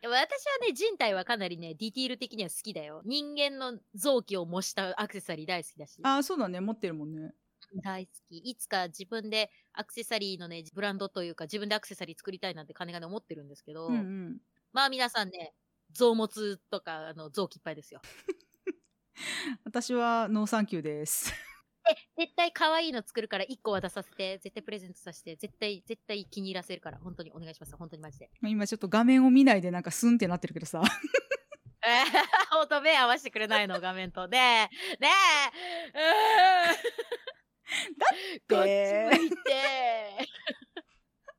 [0.00, 3.02] でも私はね、人体はかなりね、ディティール的には好きだよ。
[3.04, 6.00] 人間の臓器を模したアクセサリー大好きだし。
[6.02, 7.32] ああそうだね持ってるもんね
[7.82, 8.38] 大好き。
[8.38, 14.36] いつか自分でアクセサリーのね、ブランドというか自分でアクセサリー作りたいなんて金がね思ってるんですけど、うんうん
[14.72, 15.52] まあ皆さんね、
[15.92, 18.00] 臓物とか、あの、臓器いっぱいですよ。
[19.64, 21.32] 私はノーサンキューです
[21.90, 27.76] え、絶対可愛いの作るから1個渡させて、絶対プレゼントさせて、絶対、絶対気に入らせるから、本当にお願いします。
[27.76, 28.30] 本当にマジで。
[28.40, 30.82] まあ今ちょっと画面を見ないでなんかスンってなってるけどさ
[31.82, 34.28] えー、ほんと目合わせてくれないの、画面と。
[34.28, 35.08] ねえ、ね
[35.94, 36.10] え、
[37.98, 39.36] だってこっち向いて。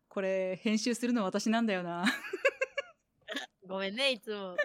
[0.09, 2.03] これ編集するの私なんだよな
[3.67, 4.55] ごめんね、いつも。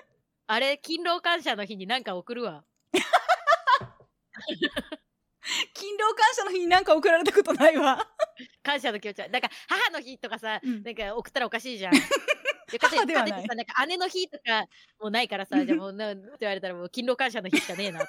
[0.47, 2.65] あれ、勤労感謝の日になんか送るわ。
[5.75, 7.99] 勤労感謝の日になんか送られたことないわ
[8.63, 9.29] 感謝の気持ちは。
[9.29, 11.93] なんか、母の日とかさ、うんなんか送ったらおかしいじゃん。
[12.81, 14.67] 母ではないなんか姉の日とか
[15.01, 18.09] もないからさ、じゃあもうな、って言われたらもう勤労感謝の日しかねえなって。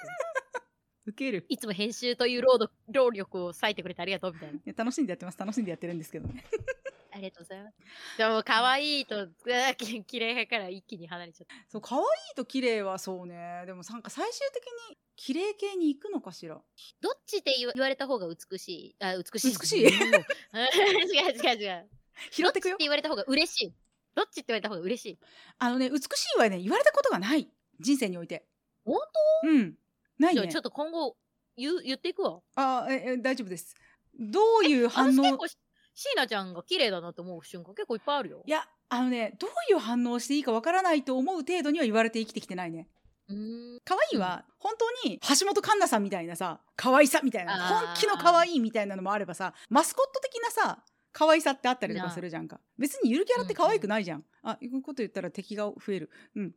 [1.08, 4.56] ウケるいつも編集という労働労力を割いてくれてありがとうみたいな。
[4.58, 6.44] いや楽しんでやってます楽しんでやってるんですけどね
[7.12, 7.78] ありがとうございます。
[8.18, 9.28] でも、可愛いと、
[10.06, 11.56] 綺麗から一気に離れちゃった。
[11.68, 16.62] そう可愛いと綺麗はそうねでもなんか最終的に綺麗系に行くのかしら
[17.02, 18.96] どっちって言われた方が美しい？
[19.00, 19.58] あ、美しい。
[19.58, 19.84] 美しい？
[19.88, 21.90] 違う違う違う。
[22.32, 23.74] 拾ってくよどって言われた方が嬉しい？
[24.14, 25.20] どっちって言われた方が嬉しい？
[25.58, 26.04] あのね美し
[26.36, 28.46] いはね言われたことがない人生において
[28.86, 29.00] 本
[29.44, 29.76] うん
[30.20, 31.16] ないねちょっと今後
[31.56, 32.40] 言う言っていくわ。
[32.56, 33.76] あええ大丈夫です
[34.20, 35.12] どういう反応？
[35.12, 35.58] 私結構し
[35.96, 38.52] 椎名ちゃんが綺麗だなと思う瞬間結構いっぱいあるよい。
[38.52, 42.88] やあのねどういう反応をしていいかわからないと思う程度には言われて生きてきてないね
[43.28, 43.80] うーん。
[43.84, 50.84] 可愛いは本当に橋本環奈さんみたいなさ可愛さみたいな本気の可愛いみたいなのもあればさマスコット的なさ
[51.18, 52.60] 可愛さってあったりとかするじゃんか。
[52.78, 56.12] 別にゆるキャラって可愛くないじゃん、あこういうこと言ったら敵が増える。
[56.36, 56.52] うん。
[56.52, 56.56] で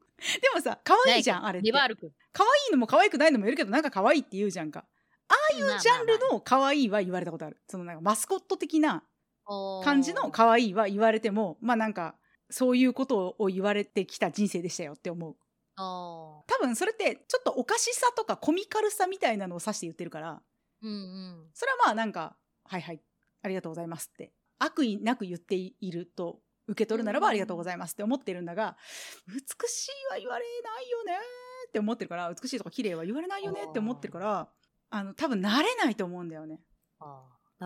[0.55, 1.73] もさ可愛いじゃんあれって。
[1.73, 2.51] 可愛。
[2.69, 4.85] いのも可愛くないのもいるけどなんか可愛いって言うじゃんか。
[5.29, 7.57] ああいうジャンルの可愛いは言われたことある。
[7.69, 9.03] そのなんかマスコット的な
[9.83, 12.17] 感じの可愛いは言われてもまあなんか
[12.51, 15.37] そういうことを言われてきた人生でしたよって思う。
[15.77, 20.43] あ多分それってちょっとおかしさとかコミカルさみたいなのを指して言ってるから。
[20.83, 21.51] ーうんうん。
[21.55, 23.01] それはまあなんか「はいはい
[23.43, 28.77] ありがとうございます」って悪意なく言っていると受け取るならばうんありがとうございますって思ってるんだが
[29.27, 29.35] 美
[29.69, 31.15] しいは言われないよね
[31.69, 34.49] って思ってるから美しいとか綺麗は言われないよねって思ってるから
[34.91, 36.61] あの多分慣れないと思うんだよね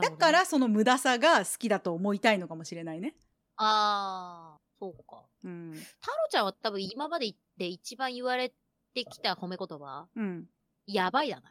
[0.01, 3.15] だからその無駄さが好きだと思いたいのかもしれないね
[3.57, 5.23] ああ、そうか。
[5.45, 8.53] うん太郎ちゃんは多分今までで一番言われ
[8.95, 10.47] てきた褒め言葉うん
[10.87, 11.43] やばいだな。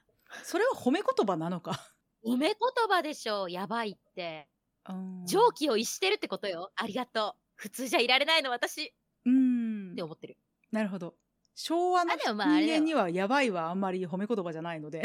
[0.43, 1.79] それは褒め言葉なのか
[2.25, 2.56] 褒め言
[2.89, 4.47] 葉でしょやばいって。
[4.89, 6.72] うん蒸気を逸してるってことよ。
[6.76, 7.39] ありがとう。
[7.56, 8.91] 普通じゃいられないの私っ
[9.26, 10.38] うんて思ってる。
[10.72, 11.15] なるほど
[11.56, 15.01] 昭和の人間にはやばいはあんまり褒め言葉じゃないので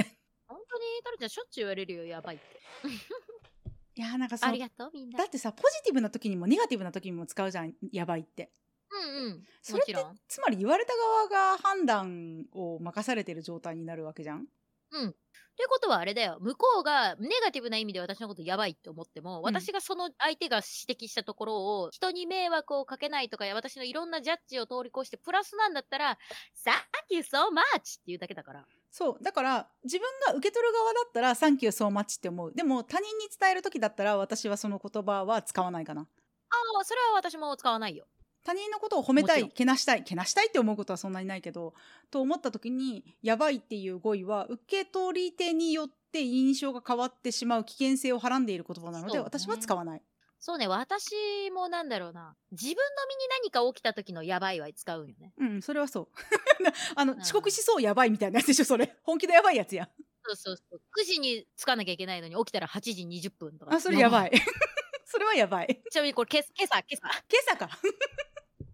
[0.47, 2.45] 本当に太郎ちゃんしょっちゅう言われるよ、やばいって。
[3.95, 5.25] いやーなんかそのありがとう、みんなだ。
[5.25, 8.51] ってさポジティブな時にもネガティブな時にも使うじゃんやばいって
[8.91, 9.45] うんうん。
[9.61, 10.19] それってもちろん。
[10.27, 14.47] つまり言われた側が判断を任されてる状態になるわけじゃん
[14.93, 15.13] うん。
[15.59, 16.39] ということはあれだよ。
[16.41, 26.19] 向こうがネガティブな意味で私のことやばいって思っても、私がその相手が指摘したところを、人に迷惑をかけないとか、私のいろんなジャッジを通り越してプラスなんだったら、
[26.65, 28.01] Thank you so much!
[28.01, 28.67] っていうだけだから。
[28.91, 36.09] そうだから自分が受け取る側だったら「サンキューソーマッチ」って思うでも他人に伝える時だったら私はその言葉は使わないかな
[36.51, 38.07] ああ、それは私も使わないよ。
[38.49, 41.75] 他人のことを褒めたいけなしたいけなしたいって思うことはそんなにないけど
[42.11, 50.03] と思った時に「やばい」っていう語彙は受け取り手によって印象が変わってしまう危険性をはらんでいる言葉なので、ね私は使わない。
[50.41, 51.11] そうね、私
[51.53, 52.37] もなんだろうな。
[52.53, 52.77] 自分の
[53.09, 55.35] 身に何か起きた時のやばいは使うんよね。
[55.37, 56.09] うん、それはそう。
[56.97, 58.97] あの、うん遅刻しそうやばいみたいなやつでしょ、それ。
[59.03, 59.91] 本気でやばいやつや。
[60.23, 60.81] そうそうそう。
[60.99, 63.75] 9時に着かなきゃいけないのに起きたら8時20分とか。
[63.75, 64.31] あ、それやばい。
[65.11, 65.83] それはやばい。
[65.91, 67.25] ちなみにこれ今朝、今朝、今朝。
[67.29, 67.79] 今朝か。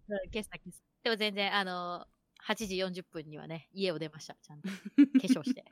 [0.09, 0.81] うん今朝、今朝。
[1.03, 2.05] でも全然、あの
[2.47, 4.35] 8時40分にはね、家を出ました。
[4.41, 4.69] ちゃんと。
[4.69, 4.75] 化
[5.27, 5.65] 粧して。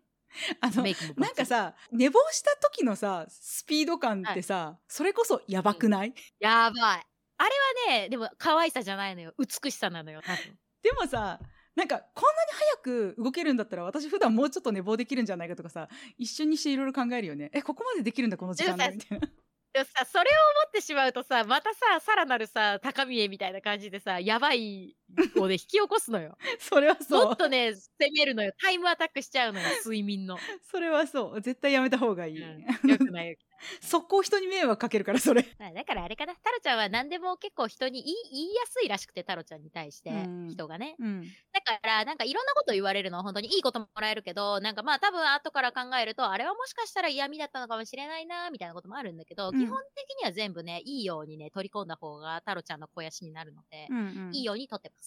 [0.62, 0.84] あの
[1.18, 7.06] なんか、さ、寝坊した時のさ、スピード感ってさ、それこそやばくない、やばい。
[7.38, 7.50] あれ
[7.92, 9.36] はね、でも可愛さじゃないのよ。
[9.38, 10.58] 美しさなのよ、多分。
[10.82, 11.40] でもさ、
[11.76, 19.28] なんかこんなに早く動けるんだったら私普段もうちょっと寝坊できるんじゃないかとかさ一緒にしていろいろ考えるよねえここまでできるんだこの時間でみたいな
[19.74, 24.96] でもさ、それを思ってしまうとさ、またさ、さらなるさ、高見えみたいな感じでさ、やばい
[25.38, 26.38] をね、引き起こすのよ。
[26.60, 28.54] それはそうもっとね、攻めるのよ。
[28.60, 30.38] タイムアタックしちゃうのよ、睡眠の。
[30.62, 35.44] それはそう絶対やめた方がいい、うん、よくないよく速攻人に迷惑かけるからそれ。
[35.74, 40.96] だからあれかな、タロちゃんは何でも結構人に言い言いやすいらしくて、タロちゃんに対して、うん人がね。
[41.00, 55.03] うんだから、なんかいろんなこと言われるのは本当にいいこともらえるけど、なんかまあ多分後から考えると、あれはもしかしたら嫌味だったのかもしれないな、みたいなこともあるんだけど、うん基本的には全部ね、いいようにね、取り込んだ方がタロちゃんの肥やしになるので、うんうんいいように取ってます。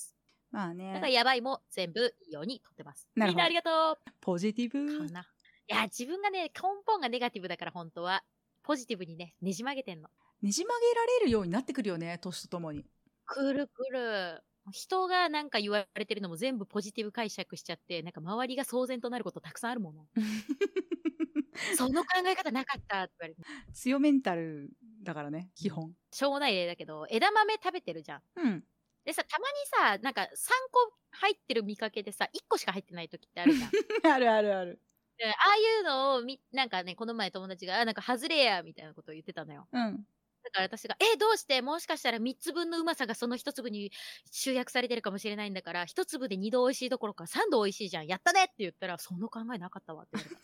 [0.51, 3.09] まあだからねやばいも全部いいように取ってます。
[3.14, 5.26] なるほどみんなありがとポジティうかブな。
[5.68, 6.51] いや、自分がね、根
[6.86, 8.22] 本がネガティブだから本当は、
[8.62, 10.09] ポジティブにね、ねじ曲げてんの。
[10.42, 12.84] ねじ曲げられるようになってくるよね年とともに
[13.24, 14.42] くるくる。
[14.72, 20.07] 人がなんか言われてるのも全部ポジティブ解釈しちゃって、なんか周りが騒然となることたくさんあるもの。
[21.76, 23.42] その考え方なかったって言われて。
[23.72, 24.70] 強メンタル
[25.03, 28.22] だからね基本しょうもない例だけど、枝豆食べてるじゃん。
[28.36, 28.64] うん
[29.07, 30.28] でさ、たまにさ、なんか3
[30.72, 33.72] 個入ってる見かけでさ、1個しか入ってない時ってあるじゃん。
[34.04, 34.82] あるあるある
[35.18, 39.68] でああいうのをみ、なんかね、この前友達が、あ、なんか外れや、みたいなことを言ってたのよ。
[39.72, 40.07] うん
[40.44, 41.62] だから私が、え、どうして？
[41.62, 43.90] もしかしたら3つ分のうまさがその1粒に
[44.30, 48.07] 集約されてるかもしれないんだから、1粒で2度美味しいどころか3度美味しいじゃん。
[48.07, 50.42] やったねって言ったら、その考えなかったわって言われた。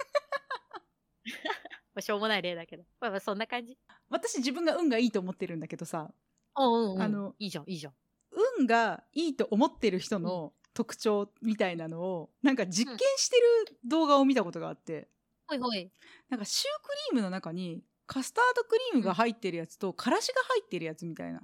[1.94, 2.84] まあしょうもない例だけど。
[3.00, 3.78] まあまあそんな感じ。
[4.08, 6.14] 私自分が運がいいと思ってるんだけどさ
[6.56, 7.02] うんうん、うん。
[7.02, 7.94] あのいいじゃん、いいじゃん。
[8.58, 13.36] 運がいいと思ってる人の特徴みたいなのをなんか実験して
[13.70, 15.10] る動画を見たことがあって、
[15.46, 15.92] ほいほい。
[16.30, 21.42] なんかシュークリームの中にカスタードクリームが入ってるやつとからしが入ってるやつみたいな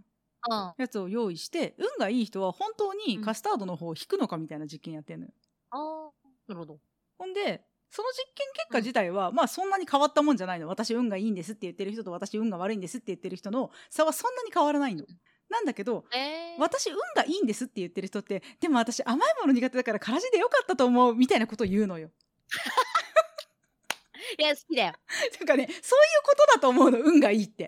[0.51, 0.74] うん。
[0.78, 5.32] やつを用意して運がいい人は本当にカスタードの方を引くのかみたいな実験やってんのよ。
[5.70, 6.12] ああ、
[6.47, 6.80] なるほど。
[7.18, 15.07] ほんでその実験結果自体は、まあそんなに変わったもんじゃないの私運がいいんですって言ってる人と私運が悪いんですって言ってる人の差はそんなに変わらないの。
[15.51, 22.11] なんだけどえー、私運がいいんですって言ってる人ってでも私甘いもの苦手だからからしでよかったと思うみたいなことを言うのよ。
[24.39, 24.93] いや、好きだよ。
[25.41, 27.67] なんかねそういうことだと思うの運がいいって。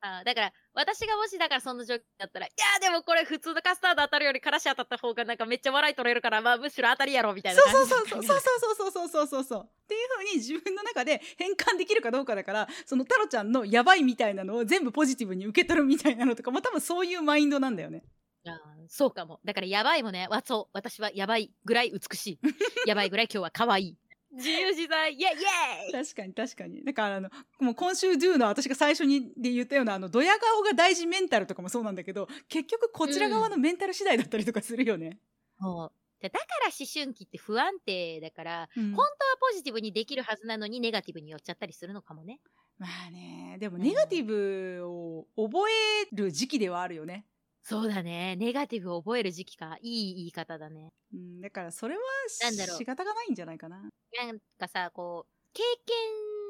[0.00, 18.04] あーだから、私がもしだからその状況だったら、いやでもこれ普通のカスタード当たるよりからし当たった方がなんかめっちゃ笑い取れるから、まあむしろ当たりやろみたいなそうそうそうそうそうそうそうそうそうそうそうっていうふうに自分の中で変換できるかどうかだからそのタロちゃんのやばいみたいなのを全部ポジティブに受け取るみたいなのとかも多分そういうマインドなんだよね。
[18.46, 18.52] あー
[18.88, 19.40] そうかも。
[19.44, 22.38] だからやばいもね、わそう、私はやばいぐらい美しい。
[22.86, 23.96] やばいぐらい今日は可愛い。
[24.32, 25.92] 自由自在、イェイイェイ。
[25.92, 26.84] 確かに確かに。
[26.84, 35.18] だからあのもう今週 Do の私が最初にで言ったようなあのドヤ顔が大事メンタルとかもそうなんだけど結局こちら側のメンタル次第だったりとかするよね。
[35.60, 35.92] そう。
[36.20, 38.90] でだから思春期って不安定だから、うん。
[38.90, 39.06] 本当は
[39.52, 42.40] ポジティブにできるはずなのにネガティブに寄っちゃったりするのかもね。
[42.78, 43.56] まあね。
[43.58, 47.24] でもネガティブを覚える時期ではあるよね。
[47.70, 48.34] そうだね。
[48.36, 49.76] ネガティブを覚える時期か。
[49.82, 50.88] いい言い方だね。
[51.12, 52.00] うん、だからそれは
[52.40, 52.78] なんだろう。
[52.78, 53.90] 仕方がないんじゃないかな。
[54.16, 55.96] なんかさ、こう、経験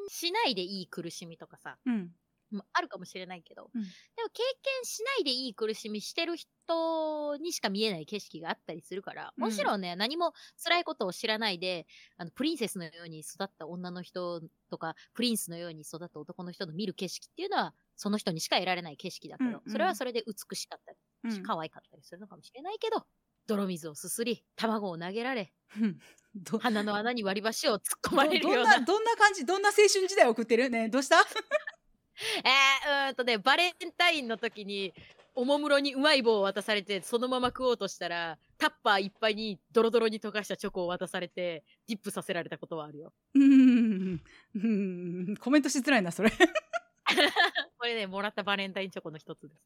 [0.09, 2.15] しないでいい苦しみとかさ、うん。
[2.51, 3.95] もあるかもしれないけど、うん。
[4.17, 9.45] でも経験しないでいい苦しみしてる人にしか見えない景色があったりするから、うん。
[9.45, 14.41] もちろんね、何も辛いことを知らないで、あの、プリンセスのように育った女の人
[14.71, 19.71] とか、プリンスのように育った男の人の見る景色っていうのは、その人にしか得られない景色だけど、うんうん。
[19.71, 21.43] それはそれで美しかったり、うん。
[21.43, 23.05] 可愛かったりするのかもしれないけど、
[23.49, 25.53] 泥水をすすり卵を投げられ
[26.61, 27.81] 鼻の穴に割り箸を突っ
[28.13, 30.71] 込まれるどようんななどんな感じどんな青春時代を送ってる？
[30.71, 31.17] ねどうした？
[32.45, 34.93] えー、うーんとねバレンタインの時に
[35.35, 43.13] おもむろにうまい棒を渡されてそのまま食おうとしたらタッパーいっぱいにドロドロに溶かしたチョコを渡されてディップさせられたことはあるよ。
[43.35, 44.21] うん。
[45.41, 46.31] コメントしづらいなそれ。
[47.79, 49.63] これねもらったバレンタインチョコの一つです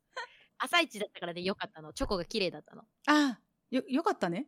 [0.63, 1.93] 朝一だったからねよかったの。
[1.93, 2.83] チョコが綺麗だったの。
[3.07, 3.39] あ
[3.71, 4.47] よよかったね。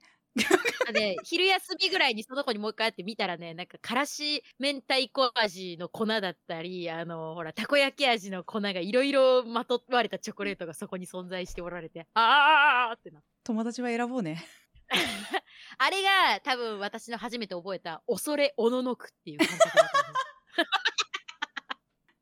[0.88, 14.44] あで昼休みぐらいにその子にもう一回会って見たらねなんかからし明太子味の粉だったりあのほらたこ焼き味の粉がいろいろまとわれたチョコレートがそこに存在しておられてあーってな友達は選ぼうね。
[15.78, 20.24] あれが多分私の初めて覚えた恐れおののくっていう感覚だと思う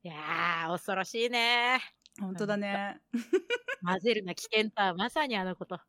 [0.05, 1.81] いやー恐ろしいね
[2.21, 3.01] 本当だね。
[3.85, 5.81] 混ぜるな危険とはまさにあのこと。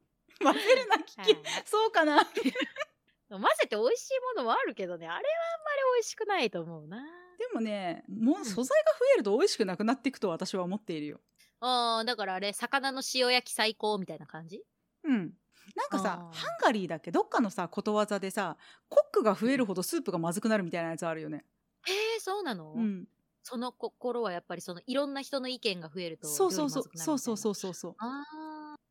[0.41, 1.35] 混ぜるな危険。
[1.35, 1.43] はい。
[1.65, 2.23] そうかな。
[3.29, 7.03] 混ぜて美味しいものもあるけどねあれはあんまり美味しくないと思うな。
[7.39, 11.21] でもねもう素材が増えると美味しくなくなっていくと私は思っているよ。
[11.61, 14.63] あーだからあれ魚の塩焼き最高みたいな感じ？
[15.03, 15.33] うん。
[15.75, 16.37] なんかさあー。
[16.37, 17.11] ハンガリーだっけ？
[17.11, 18.57] どっかのさことわざでさ
[18.89, 21.45] コックが増えるほどスープがまずくなるみたいなやつあるよね。
[21.85, 23.07] へえそうなの、うん
[23.43, 27.95] その心はやっぱりそのいろんな人の意見が増えるとそうそうそうそうそうそうそうそう。
[27.99, 28.23] あ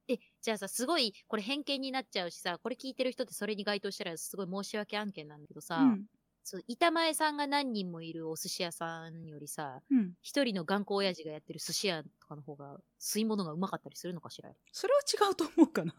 [0.08, 0.12] ー。
[0.14, 6.04] えじゃあさすごいこれ偏見になっちゃうしさこれ聞いてる人ってそれに該当したらすごい申し訳案件なんだけどさ、うん。
[6.44, 10.12] そう板前さんが何人もいるお寿司屋さんよりさうん。
[10.22, 14.50] 一人の頑固親父がやってる寿司屋とかの方が吸い物がうまかったりするのかしら？
[14.72, 15.94] それは違うと思うかな。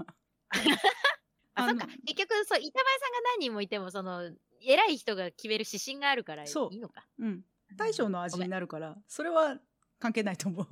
[1.55, 1.87] あそっか。
[2.05, 4.31] 結局そう板前さんが何人もいてもその
[4.61, 6.73] 偉い人が決める指針があるからいそう。
[6.73, 7.07] いのか。
[7.19, 7.45] うん
[7.76, 9.59] 大将の味になるからそれは
[9.99, 10.67] 関係ないと思う。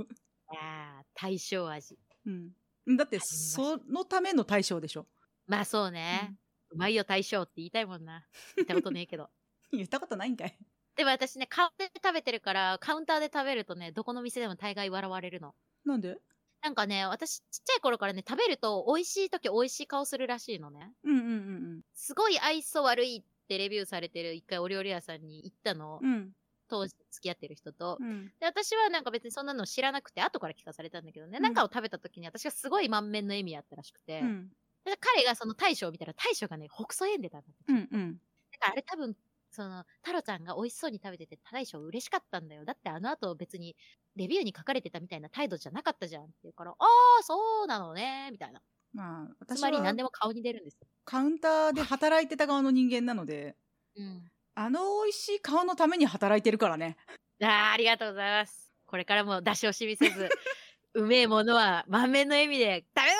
[0.47, 1.97] ああ大将味。
[2.25, 2.97] うん。
[2.97, 5.07] だってそのための大将でしょ？
[5.47, 6.35] まあそうね、
[6.69, 8.25] うまいよ大将って言いたいもんな。
[8.55, 9.29] 言ったことねえけど。
[9.71, 10.57] 言ったことないんかい。
[10.95, 15.55] でも私ね顔で食べてるからカウンターで食べるとねどこの店でも大概笑われるの。
[15.85, 16.17] なんで？
[16.61, 20.93] なんかね私ちっちゃい頃からね食べると美味しい時美味しい顔するらしいのね。
[21.03, 21.29] うんうんう
[21.77, 26.35] んすごい愛想悪いってレビューされてる一回お料理屋さんに行ったの、うんうん
[26.71, 28.31] 当時付き合ってる人と、うん。
[28.39, 31.43] で私はなんか別にそんなの知らなくて後から聞かされたんだけどね、うん。
[31.43, 34.49] なんかを食べた時に私がすごい満面の笑みやったらしくて、うん。
[34.85, 38.21] で彼がその大将を見たら大将がねほくそ笑んでたんだって、うんうん。
[38.53, 39.15] だからあれ多分
[39.51, 42.65] その太郎ちゃんが美味しそうに食べてて大将嬉しかったんだよ。
[42.65, 43.75] だってあの後別に
[44.15, 48.61] レビューに書かれてたみたいな態度じゃなかったじゃんって言うからああそうなのねみたいな。
[48.93, 53.55] まあつ私まり何はでも顔に出るんですよ、カウンターで働いてた側の人間なので。
[53.95, 56.97] うん、あの美味しい顔のために働いてるからね。
[57.41, 58.71] あーありがとうございます。
[58.85, 60.29] これからも出し惜しみせず
[60.93, 63.17] うめえものは満面の笑みで食べま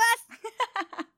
[0.98, 1.12] す。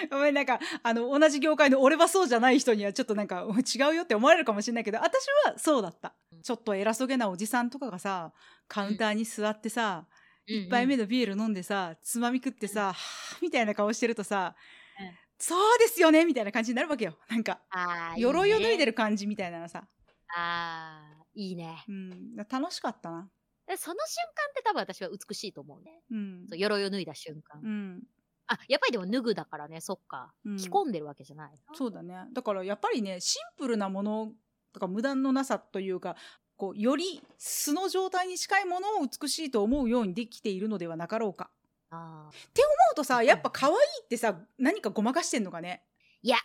[0.10, 6.14] ごめんなんかあの同じ業界の俺はそうじゃない人にはちょっとなんか違うよって思われるかもしれないけど私はそうだった。
[6.42, 8.32] ちょっと偉そうげなおじさんとかがさ
[8.68, 10.06] カウンターに座ってさ、
[10.46, 14.54] 一杯目ののビール飲んでさつまみ食ってさ、はぁみたいな顔してるとさ、
[15.00, 17.18] うんそうですよねみたいな感じになるわけよ。
[17.28, 17.60] なんか
[18.16, 19.86] 鎧を脱いでるる感じみたいなのさ、
[20.34, 21.84] あーいいね。
[21.88, 23.30] うん、楽しかったな。
[23.66, 26.00] でその瞬間って多分私は美しいと思うね。
[26.10, 26.46] うん。
[26.48, 28.02] そう鎧を脱いだ瞬間、うん。
[28.46, 30.56] あやっぱりでも脱ぐだからねそっか、うん。
[30.56, 32.14] 着込んでるわけじゃないそうだね。
[32.32, 34.32] だからやっぱりねシンプルなもの
[34.72, 36.16] とか無駄のなさというか
[36.56, 41.50] こうより素の状態に近いものを美しいと思うようにできているのではなかろうか
[41.90, 41.98] あー。
[41.98, 42.32] 思
[42.92, 45.82] うとさやっぱ可愛いってさ何かごまかしてんのかね？
[46.22, 46.36] いや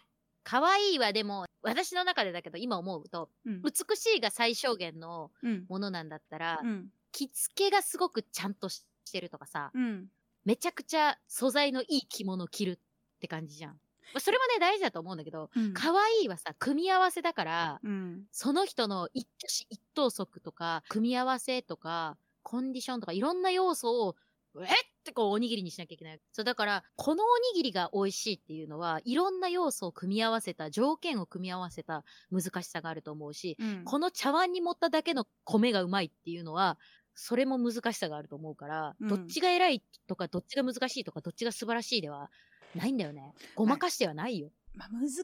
[0.43, 3.61] 可愛いはでも私の中でだけど今思うとうん。
[3.61, 5.65] 美しいが最小限のうん。
[5.69, 6.87] ものなんだったら、うん。
[7.11, 10.05] 着付けがすごくちゃんとししてるとかさ、うん。
[10.45, 13.71] めちゃくちゃ素材のいい着物着るって感じじゃん。
[13.71, 13.77] ま
[14.17, 15.73] あそれもね大事だと思うんだけどうん。
[15.73, 18.23] 可愛いはさ組み合わせだからうん。
[18.31, 24.15] その人の一挙手一投足とか組み合わせとかコンディションとかいろんな要素を
[24.59, 24.67] えっ？
[25.03, 26.19] てこうおにぎりにしなきゃいけない。
[26.31, 36.77] そうだからこのおにぎりが美味しいっていうのはいろんな要素を組み合わせた条件を組み合わせた難しさがあると思うしうんこの茶碗に盛っただけの米がうまいっていうのは、
[37.15, 42.29] それも難しさがあると思うから、うんどっちが偉いとか、どっちが難しいとか、どっちが素晴らしいでは
[42.75, 43.33] ないんだよね。
[43.55, 44.51] ごまかしてはないよ。
[44.73, 45.19] まあ、難し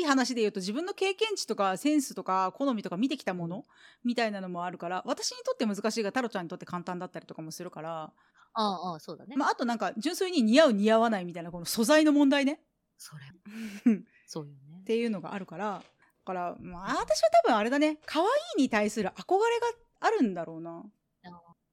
[0.00, 3.64] い話で言うと自分の経験値とかセンスとか好みとか見てきたもの
[4.04, 8.12] みたいなのもあるから私にとって難しいが太郎ちゃんにとって簡単だったりとかもするから、
[8.54, 9.36] ああ、そうだね。
[9.36, 12.60] まあ、あとなんか純粋に似合う似合わないみたいなこの素材の問題ね
[12.98, 14.82] それ、っそうよね。
[14.84, 15.82] ていうのがあるからだ
[16.24, 18.26] から、まあ、私は多分あれだね可愛
[18.58, 20.82] いに対する憧れがあるんだろうな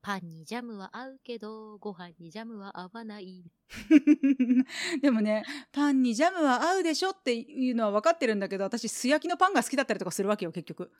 [0.01, 3.43] パンにジャムは合うけど、ご飯にジャムは合わない。
[5.01, 10.91] でもねパンにジャムは合うでしょっていうのは分かってるんだけど私素焼きのパンが好きだったりとかするわけよ結局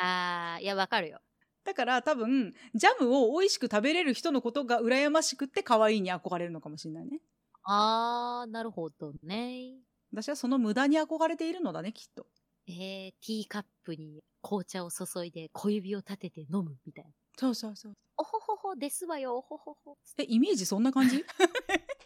[0.00, 1.20] あー、いや、わかるよ。
[1.66, 7.20] だから多分ジャムを美味しく食べれる人のことが羨ましくって可愛いに憧れるのかもしれないね
[7.64, 9.80] あー、なるほどね。
[10.12, 12.26] 私はその無駄に憧れているのだねきっと
[12.68, 17.10] えー、ティーカップに紅茶を注いで小指を立てて飲むみたいな。
[17.38, 19.96] そうそうそうおほほほですわよ、おほほほ。
[20.18, 21.18] えイメージそんな感じ？
[21.18, 21.20] い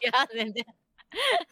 [0.03, 0.65] や、全然。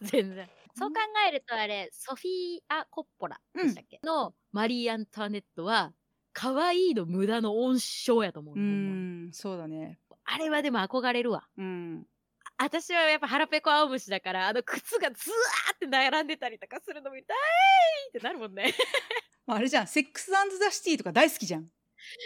[0.02, 0.48] 全然。
[0.74, 5.92] そう考えるとあれ、ソフィーア・コッポラでしたっけ、のマリー・アントワネットは、
[6.39, 11.49] 可愛いの無駄の温床やと思ううんそうだねあれはでも憧れるわ。
[11.57, 12.07] うん
[12.59, 17.36] あ私はやっぱ腹ペコ青虫だから、あの靴がずわーって並んでたりとかするの見たい
[18.09, 18.74] ってなるもんね。
[19.47, 21.68] まああれじゃんセックスザ・シティとか大好きじゃん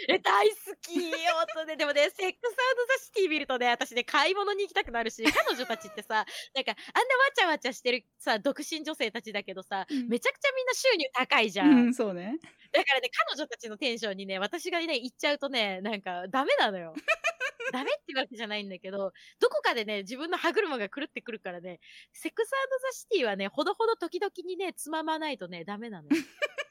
[0.07, 1.13] え、大好きよ
[1.53, 2.55] とね、でもね、セックス
[2.99, 11.69] ザ・シティ見るとね、私ね、買い物に行きたくなるし、 彼女たちってさ、なんか、あんなわちゃわちゃしてるさ、独身女性たちだけどさ、めちゃくちゃみんな収入高いじゃん。
[11.69, 12.37] うんそうね
[12.71, 16.95] だからね、彼女たちのテンションにね、私がね、行っちゃうとね、なんか、ダメなのよ。
[17.71, 21.79] ダメってわけじゃないんだけど、どこかでね、自分の歯車が狂ってくるからね、
[22.11, 26.09] セックスザ・シティはね、ほどほど時々にね、つままないとね、ダメなのよ。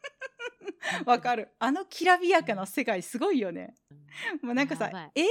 [1.06, 3.76] わかるあのきらびやかな世界すごいよね
[4.42, 5.22] もうなんかさ映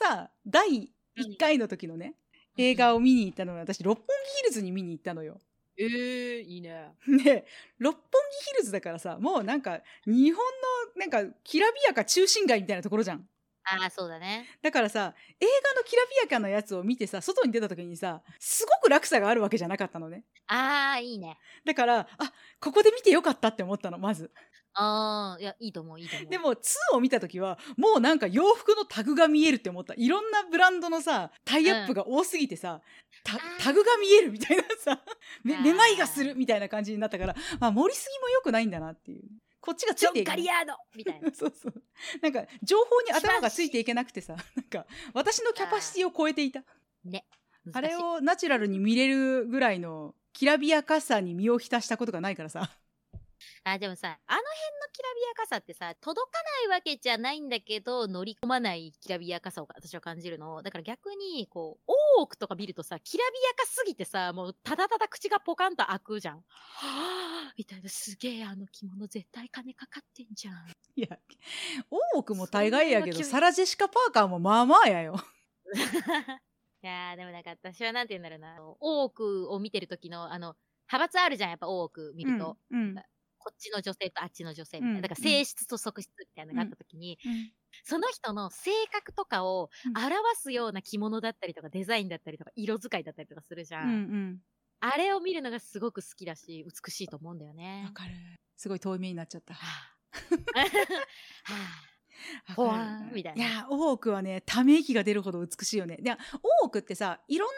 [0.00, 2.14] 画がさ第1回の時のね、
[2.56, 5.40] 映画を見に行ったのは私六本木ヒルズに見に行ったのよ。
[5.78, 6.92] えー、いいね。
[7.24, 7.46] で
[7.78, 8.02] 六本
[8.40, 10.44] 木ヒルズだからさもうなんか日本
[10.94, 13.28] のなんかきらびやか中心街みたいなところじゃん。
[13.68, 14.46] ああ、そうだね。
[14.62, 20.24] だからさ映画のきらびやかなやつを見てさ外に出た時にさすごく落差があるわけじゃなかったのね。
[20.46, 21.38] ああ、いいね。
[21.64, 24.30] だからあここで見てよかったって思ったのまず。
[24.78, 26.28] ああ、いや、いいと思う、いいと思う。
[26.28, 26.56] でも2
[26.92, 29.94] を見た時はもうなんか洋服のタグが見えるって思った。
[29.96, 32.82] いろんなブランドのさタイアップが多すぎてさ、
[33.24, 33.40] タあー。
[33.58, 35.02] タグが見えるみたいなさ
[35.42, 39.22] めめまいがするみたいな感じになったから、まあ、盛りすぎも良くないんだなっていう。
[39.60, 41.30] こっちがついていけないガリアーノみたいな。
[41.34, 41.82] そうそう。
[42.20, 44.36] なんか情報に頭がついていけなくてさ。
[44.54, 46.62] なんか私のキャパシティを超えていた。
[47.04, 47.26] ね。
[47.72, 52.70] あれをナチュラルに見れるぐらいのきらびやかさに身を浸したことがないからさ
[53.64, 60.62] あ、でもさ、あの辺のきらびやかさってさ、届かないわけじゃないんだけど、乗り込まないきらびやかさを私は感じるの。
[60.62, 66.36] だから逆に、こう、大奥とか見るとさ、きらびやかすぎてさ、もうただただ口がポカンと開くじゃん。
[66.36, 70.54] はぁみたいな、すげえ、あの着物絶対金かかってんじゃん。
[70.96, 71.18] いや
[71.90, 75.16] 大奥も大概やけどサラ・ジェシカ・パーカーもまあまあやよ
[76.82, 78.62] いやー、でもなんか私はなんて言うんだろうな。
[78.80, 80.56] 大奥を見てる時の、あの、
[80.90, 82.56] 派閥あるじゃん、やっぱ大奥見ると。
[82.70, 83.02] うんうん
[83.46, 84.96] こっちの女性とあっちの女性みたいな。
[84.96, 87.52] うんだから性質と側質みたいなのがあった時に、うん。
[87.84, 89.96] その人の性格とかをうん。
[89.96, 93.88] 表すような着物だったりとかデザインだったりとか色使いだったりとかするじゃん。
[93.88, 94.38] うんうん。
[94.80, 97.84] あれを見るのがすごく好きだし、美しいと思うんだよね。
[97.86, 97.92] わ。
[97.92, 98.14] かる。
[98.56, 99.54] すごい遠い目になっちゃった。
[99.54, 100.58] はあ。
[100.58, 101.54] は
[102.48, 102.54] あ。
[102.54, 103.10] ほわわかる。
[103.12, 103.46] ーみたいな。
[103.46, 105.98] いや大奥はねため息が出るほど美しいよね。
[105.98, 106.18] で大
[106.64, 107.48] 奥ってさいろん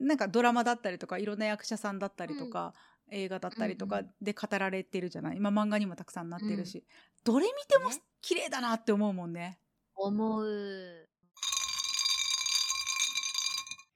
[0.00, 2.74] ななんかドラマだったりとかいろんな役者さんだったりとか、
[3.10, 5.36] 映画だったりとかうんうで語られてるじゃない？
[5.36, 6.84] 今漫画にもたくさんなってるし、
[7.24, 7.96] どれ見てもね。
[8.22, 9.58] 綺麗だなって思うもんね。
[9.94, 11.08] 思う。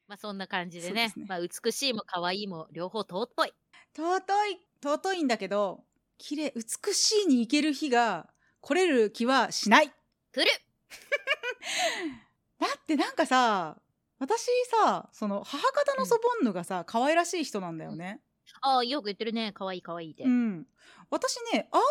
[0.07, 1.13] まあそんな感じでね。
[1.17, 1.25] ね。
[1.27, 3.53] まあ美しいも可愛いも両方尊い。
[3.97, 4.19] 尊
[4.51, 5.85] い尊いんだけど
[6.19, 8.29] 綺麗美しいに行ける日が
[8.61, 9.93] 来れる気はしない。
[10.33, 10.51] 来る。
[12.61, 13.81] だってなんかさ
[14.19, 14.47] 私
[14.83, 18.21] さその母方の祖母ヌがさ可愛らしい人なんだよね。
[18.67, 19.53] ああ、よく言ってるね。
[19.53, 20.25] 可愛い可愛いって。
[20.25, 20.67] うん、
[21.11, 21.85] 私ねああいう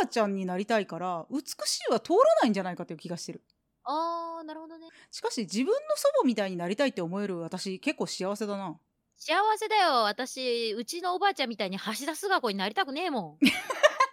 [0.00, 3.42] おばあちゃんになりたいから美しいは通らないんじゃないかっていう気がしてる。
[3.84, 4.86] ああ、なるほどね。
[5.10, 8.78] しかし自分の祖母みたいになりたいって思える私結構幸せだな。
[9.16, 10.04] 幸せだよ。
[10.04, 13.44] 私、うちのおばあちゃんみたいに橋田壽賀子になりたくねえもん。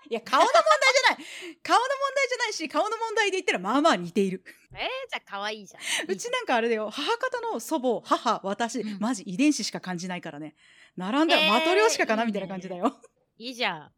[0.10, 4.42] いや顔の問題じゃない顔の問題じゃないし顔の問題で言ったらまあまあ似ている。
[4.74, 6.12] えー、じゃあ可愛いじゃん。
[6.12, 10.56] うちなんかあれだよ母方の祖母母私、うんマジ遺伝子しか感じないからね
[10.98, 12.98] 並んだらえーマトリョーシカかな、みたいな感じだよ。
[13.38, 13.92] いいじゃん。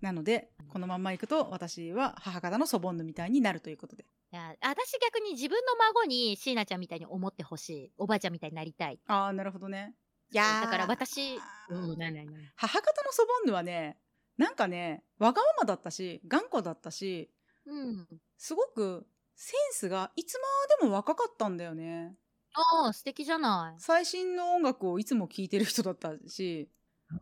[0.00, 4.04] なのでこのまんまいくと私は母方の祖母ヌみたいになるということで。
[4.32, 7.92] いや、私逆に自分の孫に椎名ちゃんみたいに思ってほしい。
[7.98, 9.00] おばあちゃんみたいになりたい。
[9.06, 9.94] ああなるほどね。
[10.30, 11.38] いいやーだから私、
[11.68, 13.96] うん、なになになに母方の祖母ヌはね
[14.36, 17.30] なんかねわがままだったし頑固だったし
[17.66, 18.06] うん。
[18.36, 20.46] すごくセンスがいつま
[20.80, 22.16] でも若かったんだよね
[22.54, 23.80] ああ、素敵じゃない。
[23.80, 26.68] 最新の音楽をいつも聴いてる人だったし。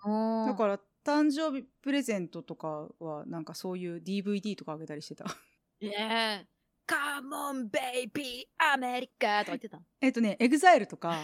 [0.05, 0.47] おー。
[0.47, 5.25] だから誕生日プレゼントとかはなんかそういう DVD とかあげたりしてた。
[5.81, 6.47] ねえ。
[6.87, 8.73] C'mon baby。
[8.75, 9.81] アメリカとか言ってた？
[10.01, 11.17] えっとねエグザイルとか。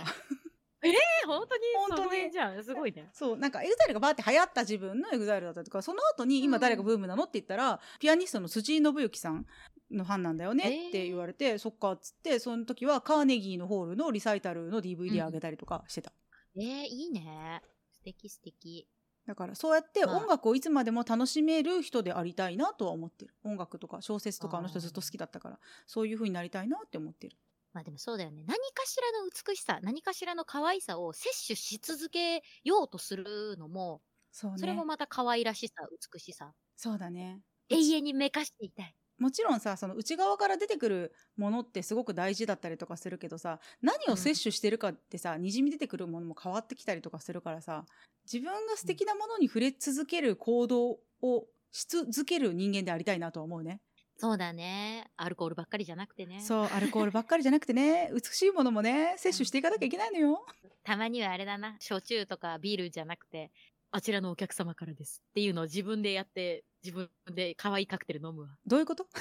[0.80, 0.92] え
[1.26, 1.62] 本当に？
[1.76, 1.96] 本当に。
[1.96, 2.64] その辺じゃん。
[2.64, 3.10] すごいね。
[3.12, 9.44] そうなんかエグザイルがバーって流行った自分のエグザイルだったりとかその後に今誰がブームなのって言ったら、ピアニストの辻井伸行さん
[9.90, 16.12] のファンなんだよねって言われて、そっかっつってその時はカーネギーのホールのリサイタルの DVD あげたりとかしてた、
[16.56, 17.62] えー、いいね。
[17.92, 18.88] 素敵素敵。
[19.26, 20.16] だからそうやってまあ。
[20.16, 23.34] 音楽をいつまでも楽しめる人でありたいなとは思ってる。
[23.44, 27.36] 音楽とか小説とかあの人ずっと好きだったからそういう風になりたいなって思ってる。
[27.74, 28.44] まあでもそうだよね。
[28.46, 34.00] 何かしらの美しさ何かしらの可愛さを摂取し続けようとするのも
[34.32, 34.58] そうね。
[34.58, 35.74] それもまた可愛らしさ
[36.12, 36.52] 美しさ。
[36.76, 37.42] そうだね。
[37.68, 47.84] 永遠にめかしていたいもちろんさその内側から出てくるものってすごく大事だったりとかするけどさ何を摂取してるかってさ、にじみ出てくるものも変わってきたりとかするからさ
[48.30, 53.80] 自分が素敵なものに触れ続ける行動をし続ける人間でありたいなとは思うね。
[54.20, 55.06] そうだね。
[55.16, 56.40] アルコールばっかりじゃなくてね。
[56.40, 58.10] そうアルコールばっかりじゃなくてね。
[58.12, 60.44] 美しいものもね摂取していかなきゃいけないのよ。
[60.82, 61.76] たまにはあれだな。
[61.78, 63.52] 焼酎とかビールじゃなくて
[63.90, 68.48] あちらのお客様からですっていうのを自分でやって自分で可愛いカクテル飲むわ。
[68.66, 69.06] どういうこと？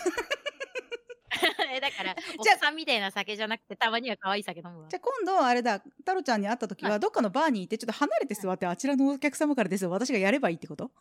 [1.72, 4.88] えだからお じゃあっさんみたいな酒じゃなくてたまには可愛い酒飲むわ。
[4.90, 5.80] じゃあ今度あれだ。
[6.00, 9.90] 太郎ちゃんに会った時ははどっかのバーに行ってちょっと離れて座ってあちらのお客様からですよ。
[9.92, 10.92] 私がやればいいってこと？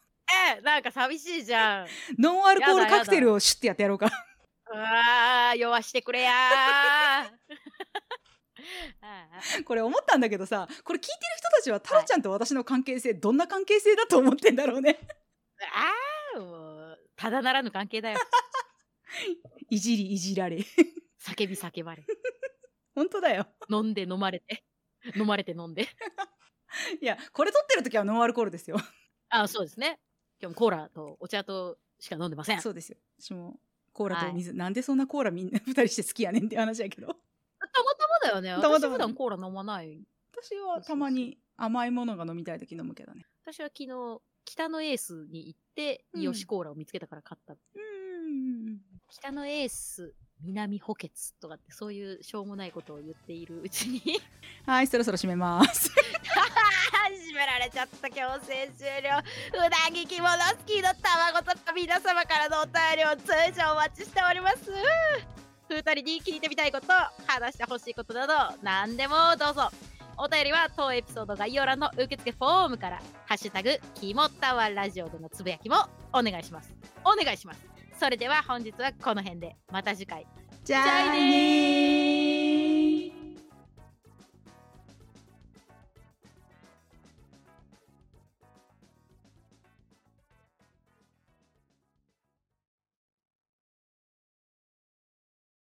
[0.57, 1.87] えなんか寂しいじゃん。
[2.19, 4.11] ノンアルコールカクテルをシュッてやってやろうか。
[4.73, 6.35] うわー弱してくれやー。
[6.35, 7.31] あ
[9.01, 14.99] あこれ思ったんだけどさこれ聞いてる人たちは太郎ちゃんと私の関係性どんな関係性だと思ってんだろうね。
[15.73, 16.06] あー
[16.41, 18.19] もうただならぬ関係だよ
[19.71, 20.59] いじりいじられ。
[21.19, 22.05] 叫び叫ばれ
[22.95, 23.47] 本当だよ。
[23.69, 24.65] 飲んで飲まれて
[25.17, 25.89] 飲まれて飲んで
[27.01, 28.77] いやこれ撮ってる時はノンアルコールですよ。
[29.29, 30.01] あそうですね
[30.41, 32.99] 今日もコーラとお茶としか飲んでませんそうですよ。
[33.19, 33.59] 私も
[33.93, 37.09] コーラと水、なんでそんなコーラみんな二人して好きやねんって話やけど。
[37.09, 37.15] た
[37.83, 43.27] またまだよねたまたま私普段コーラ飲まない私はたまに甘いものが飲みたい時飲むけどね。
[43.43, 46.23] 私は昨日北のエースに行ってうん。
[46.23, 47.57] イオシコーラを見つけたから買った、う。
[47.57, 48.79] ん。
[49.11, 54.01] 北のエース南補欠とかってそういうしょうもないことを言っているうちに。
[54.65, 55.91] はいそろそろ締めます。
[57.07, 59.23] 閉められちゃった強制終了。
[59.55, 64.71] うなぎ着物スキーの卵とか皆様からのお便りを通常お待ちしております。
[65.69, 66.87] 二人に聞いてみたいこと
[67.27, 69.71] 話してほしいことなど何でもどうぞ
[70.19, 75.77] お便りは当エピソード概要欄の受付フォームから「ハッシュタグキモタワラジオ」でのつぶやきも
[76.13, 76.75] お願いします。
[77.05, 77.67] お願いします。
[77.99, 79.57] それでは本日はこの辺で。
[79.71, 80.27] また次回。
[80.65, 82.16] じゃあねー